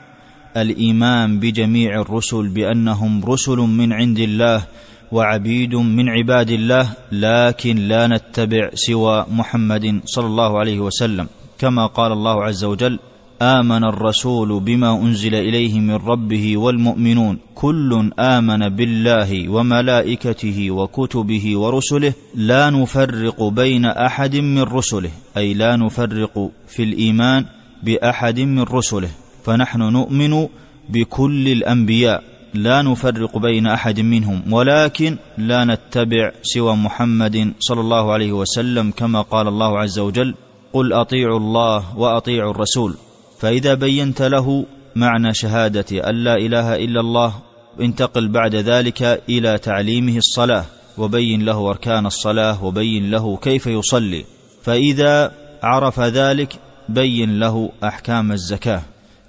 الإيمان 0.57 1.39
بجميع 1.39 2.01
الرسل 2.01 2.47
بأنهم 2.47 3.25
رسل 3.25 3.57
من 3.57 3.93
عند 3.93 4.19
الله 4.19 4.63
وعبيد 5.11 5.75
من 5.75 6.09
عباد 6.09 6.49
الله 6.49 6.89
لكن 7.11 7.75
لا 7.75 8.07
نتبع 8.07 8.69
سوى 8.73 9.25
محمد 9.31 10.01
صلى 10.05 10.25
الله 10.25 10.59
عليه 10.59 10.79
وسلم 10.79 11.27
كما 11.59 11.85
قال 11.85 12.11
الله 12.11 12.43
عز 12.43 12.63
وجل 12.63 12.99
آمن 13.43 13.83
الرسول 13.83 14.59
بما 14.59 14.95
أنزل 14.95 15.35
إليه 15.35 15.79
من 15.79 15.95
ربه 15.95 16.57
والمؤمنون. 16.57 17.39
كل 17.55 18.11
آمن 18.19 18.69
بالله 18.69 19.49
وملائكته 19.49 20.71
وكتبه 20.71 21.57
ورسله. 21.57 22.13
لا 22.35 22.69
نفرق 22.69 23.43
بين 23.43 23.85
أحد 23.85 24.35
من 24.35 24.61
رسله. 24.63 25.11
أي 25.37 25.53
لا 25.53 25.75
نفرق 25.75 26.51
في 26.67 26.83
الإيمان 26.83 27.45
بأحد 27.83 28.39
من 28.39 28.63
رسله. 28.63 29.09
فنحن 29.43 29.81
نؤمن 29.81 30.47
بكل 30.89 31.47
الأنبياء. 31.47 32.23
لا 32.53 32.81
نفرق 32.81 33.37
بين 33.37 33.67
أحد 33.67 33.99
منهم. 33.99 34.53
ولكن 34.53 35.17
لا 35.37 35.65
نتبع 35.65 36.31
سوى 36.41 36.75
محمد 36.75 37.53
صلى 37.59 37.81
الله 37.81 38.11
عليه 38.11 38.31
وسلم 38.31 38.91
كما 38.91 39.21
قال 39.21 39.47
الله 39.47 39.79
عز 39.79 39.99
وجل 39.99 40.35
قل 40.73 40.93
أطيعوا 40.93 41.39
الله 41.39 41.97
وأطيعوا 41.99 42.51
الرسول. 42.51 42.95
فإذا 43.43 43.73
بينت 43.73 44.21
له 44.21 44.65
معنى 44.95 45.33
شهادة 45.33 46.09
أن 46.09 46.15
لا 46.15 46.35
إله 46.35 46.75
إلا 46.75 46.99
الله 46.99 47.33
انتقل 47.81 48.27
بعد 48.27 48.55
ذلك 48.55 49.21
إلى 49.29 49.57
تعليمه 49.57 50.17
الصلاة 50.17 50.65
وبين 50.97 51.45
له 51.45 51.69
أركان 51.69 52.05
الصلاة 52.05 52.63
وبين 52.65 53.11
له 53.11 53.37
كيف 53.37 53.67
يصلي. 53.67 54.25
فإذا 54.61 55.31
عرف 55.63 55.99
ذلك 55.99 56.55
بين 56.89 57.39
له 57.39 57.69
أحكام 57.83 58.31
الزكاة. 58.31 58.81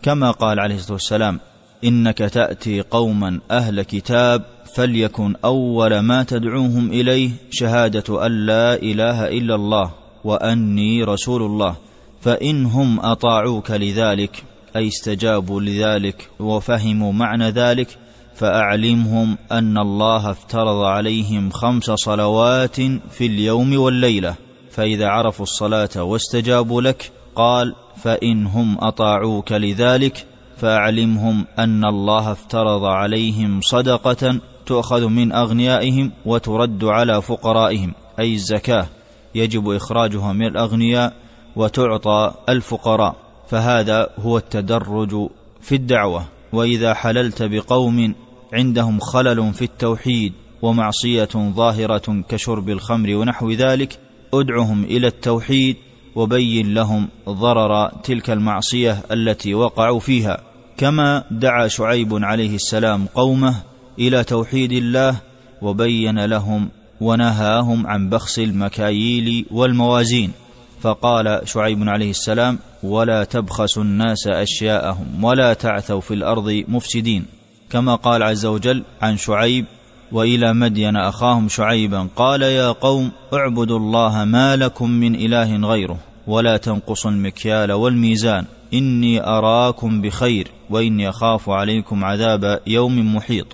كما 0.02 0.30
قال 0.30 0.60
عليه 0.60 0.74
الصلاة 0.74 0.92
والسلام 0.92 1.40
إنك 1.84 2.18
تأتي 2.18 2.80
قوما 2.80 3.40
أهل 3.50 3.82
كتاب 3.82 4.42
فليكن 4.74 5.34
أول 5.44 5.98
ما 5.98 6.22
تدعوهم 6.22 6.90
إليه 6.90 7.30
شهادة 7.50 8.26
أن 8.26 8.46
لا 8.46 8.74
إله 8.74 9.28
إلا 9.28 9.54
الله 9.54 9.90
وأني 10.24 11.04
رسول 11.04 11.42
الله. 11.42 11.76
فإنهم 12.24 13.00
أطاعوك 13.00 13.70
لذلك 13.70 14.44
أي 14.76 14.88
استجابوا 14.88 15.60
لذلك 15.60 16.30
وفهموا 16.40 17.12
معنى 17.12 17.50
ذلك 17.50 17.98
فأعلمهم 18.34 19.38
أن 19.52 19.78
الله 19.78 20.30
افترض 20.30 20.84
عليهم 20.84 21.50
خمس 21.50 21.84
صلوات 21.84 22.76
في 23.10 23.26
اليوم 23.26 23.78
والليلة. 23.78 24.34
فإذا 24.70 25.08
عرفوا 25.08 25.42
الصلاة 25.42 26.02
واستجابوا 26.02 26.82
لك 26.82 27.12
قال 27.36 27.74
فإنهم 27.96 28.76
أطاعوك 28.80 29.52
لذلك 29.52 30.26
فأعلمهم 30.56 31.46
أن 31.58 31.84
الله 31.84 32.32
افترض 32.32 32.84
عليهم 32.84 33.60
صدقة 33.60 34.40
تؤخذ 34.66 35.06
من 35.06 35.32
أغنيائهم 35.32 36.12
وترد 36.26 36.84
على 36.84 37.22
فقرائهم 37.22 37.94
أي 38.18 38.34
الزكاة. 38.34 38.86
يجب 39.34 39.70
إخراجها 39.70 40.32
من 40.32 40.46
الأغنياء 40.46 41.23
وتعطى 41.56 42.34
الفقراء 42.48 43.16
فهذا 43.48 44.08
هو 44.18 44.38
التدرج 44.38 45.28
في 45.60 45.74
الدعوة. 45.74 46.24
وإذا 46.52 46.94
حللت 46.94 47.42
بقوم 47.42 48.14
عندهم 48.52 49.00
خلل 49.00 49.54
في 49.54 49.62
التوحيد 49.62 50.32
ومعصية 50.62 51.28
ظاهرة 51.34 52.22
كشرب 52.28 52.68
الخمر 52.68 53.14
ونحو 53.14 53.50
ذلك 53.50 53.98
ادعهم 54.34 54.84
إلى 54.84 55.06
التوحيد 55.06 55.76
وبين 56.14 56.74
لهم 56.74 57.08
ضرر 57.28 57.88
تلك 57.88 58.30
المعصية 58.30 59.02
التي 59.10 59.54
وقعوا 59.54 60.00
فيها. 60.00 60.40
كما 60.76 61.24
دعا 61.30 61.68
شعيب 61.68 62.24
عليه 62.24 62.54
السلام 62.54 63.06
قومه 63.14 63.54
إلى 63.98 64.24
توحيد 64.24 64.72
الله 64.72 65.16
وبين 65.62 66.24
لهم 66.24 66.68
ونهاهم 67.00 67.86
عن 67.86 68.08
بخس 68.08 68.38
المكاييل 68.38 69.46
والموازين. 69.50 70.32
فقال 70.84 71.40
شعيب 71.44 71.88
عليه 71.88 72.10
السلام 72.10 72.58
ولا 72.82 73.24
تبخسوا 73.24 73.82
الناس 73.82 74.26
أشياءهم 74.26 75.24
ولا 75.24 75.52
تعثوا 75.52 76.00
في 76.00 76.14
الأرض 76.14 76.64
مفسدين. 76.68 77.24
كما 77.70 77.94
قال 77.94 78.22
عز 78.22 78.46
وجل 78.46 78.84
عن 79.02 79.16
شعيب 79.16 79.64
وإلى 80.12 80.52
مدين 80.52 80.96
أخاهم 80.96 81.48
شعيبا 81.48 82.08
قال 82.16 82.42
يا 82.42 82.72
قوم 82.72 83.10
اعبدوا 83.34 83.78
الله 83.78 84.24
ما 84.24 84.56
لكم 84.56 84.90
من 84.90 85.14
إله 85.14 85.56
غيره 85.56 85.98
ولا 86.26 86.56
تنقصوا 86.56 87.10
المكيال 87.10 87.72
والميزان. 87.72 88.44
إني 88.74 89.26
أراكم 89.26 90.02
بخير 90.02 90.48
وإني 90.70 91.08
أخاف 91.08 91.50
عليكم 91.50 92.04
عذاب 92.04 92.60
يوم 92.66 93.16
محيط. 93.16 93.46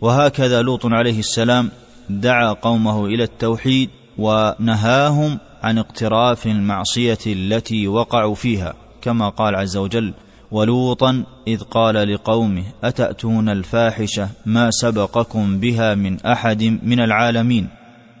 وهكذا 0.00 0.62
لوط 0.62 0.86
عليه 0.86 1.18
السلام 1.18 1.70
دعا 2.10 2.52
قومه 2.52 3.06
إلى 3.06 3.24
التوحيد 3.24 3.90
ونهاهم 4.18 5.38
عن 5.62 5.78
اقتراف 5.78 6.46
المعصية 6.46 7.18
التي 7.26 7.88
وقعوا 7.88 8.34
فيها 8.34 8.74
كما 9.02 9.28
قال 9.28 9.54
عز 9.54 9.76
وجل 9.76 10.14
ولوطا 10.50 11.24
إذ 11.48 11.62
قال 11.62 12.14
لقومه 12.14 12.64
أتأتون 12.84 13.48
الفاحشة 13.48 14.28
ما 14.46 14.70
سبقكم 14.70 15.60
بها 15.60 15.94
من 15.94 16.20
أحد 16.20 16.62
من 16.62 17.00
العالمين؟ 17.00 17.68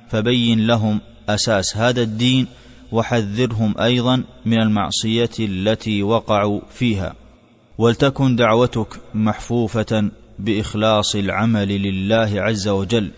فبين 0.08 0.66
لهم 0.66 1.00
أساس 1.28 1.76
هذا 1.76 2.02
الدين 2.02 2.46
وحذرهم 2.92 3.74
أيضا 3.80 4.24
من 4.46 4.60
المعصية 4.60 5.30
التي 5.40 6.02
وقعوا 6.02 6.60
فيها. 6.70 7.14
ولتكن 7.78 8.36
دعوتك 8.36 9.00
محفوفة 9.14 10.10
بإخلاص 10.38 11.14
العمل 11.14 11.68
لله 11.68 12.30
عز 12.36 12.68
وجل 12.68 13.10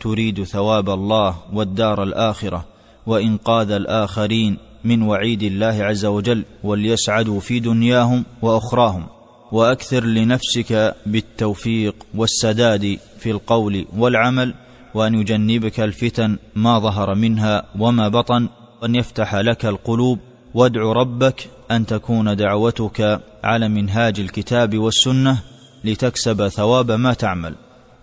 تريد 0.00 0.44
ثواب 0.44 0.90
الله 0.90 1.36
والدار 1.52 2.02
الآخرة. 2.02 2.71
وانقاذ 3.06 3.70
الآخرين 3.70 4.58
من 4.84 5.02
وعيد 5.02 5.42
الله 5.42 5.84
عز 5.84 6.04
وجل 6.04 6.44
وليسعدوا 6.64 7.40
في 7.40 7.60
دنياهم 7.60 8.24
وأخراهم. 8.42 9.06
وأكثر 9.52 10.04
لنفسك 10.04 10.94
بالتوفيق 11.06 11.94
والسداد 12.14 12.98
في 13.18 13.30
القول 13.30 13.86
والعمل 13.96 14.54
وأن 14.94 15.14
يجنبك 15.14 15.80
الفتن 15.80 16.38
ما 16.54 16.78
ظهر 16.78 17.14
منها 17.14 17.62
وما 17.78 18.08
بطن 18.08 18.48
وأن 18.82 18.94
يفتح 18.94 19.34
لك 19.34 19.66
القلوب. 19.66 20.18
وادع 20.54 20.80
ربك 20.80 21.48
أن 21.70 21.86
تكون 21.86 22.36
دعوتك 22.36 23.20
على 23.44 23.68
منهاج 23.68 24.20
الكتاب 24.20 24.78
والسنة 24.78 25.42
لتكسب 25.84 26.48
ثواب 26.48 26.90
ما 26.90 27.14
تعمل. 27.14 27.54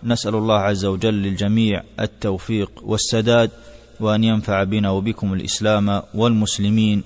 نسأل 0.03 0.35
الله 0.35 0.59
عز 0.59 0.85
وجل 0.85 1.13
للجميع 1.13 1.83
التوفيق 1.99 2.71
والسداد. 2.83 3.51
وأن 4.01 4.23
ينفع 4.23 4.63
بنا 4.63 4.89
وبكم 4.89 5.33
الإسلام 5.33 6.01
والمسلمين. 6.13 7.03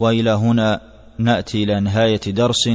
وإلى 0.00 0.30
هنا 0.30 0.80
نأتي 1.18 1.64
إلى 1.64 1.80
نهاية 1.80 2.20
درس 2.26 2.68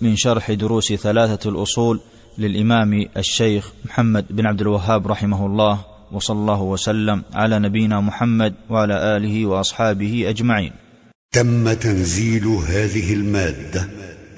من 0.00 0.16
شرح 0.16 0.52
دروس 0.52 0.92
ثلاثة 0.92 1.50
الأصول 1.50 2.00
للإمام 2.38 3.08
الشيخ 3.16 3.72
محمد 3.84 4.26
بن 4.30 4.46
عبد 4.46 4.60
الوهاب 4.60 5.06
رحمه 5.06 5.46
الله. 5.46 5.80
وصلى 6.12 6.38
الله 6.38 6.62
وسلم 6.62 7.22
على 7.34 7.58
نبينا 7.58 8.00
محمد 8.00 8.54
وعلى 8.70 9.16
آله 9.16 9.46
وأصحابه 9.46 10.28
أجمعين. 10.28 10.72
تم 11.32 11.72
تنزيل 11.72 12.46
هذه 12.46 13.12
المادة 13.14 13.88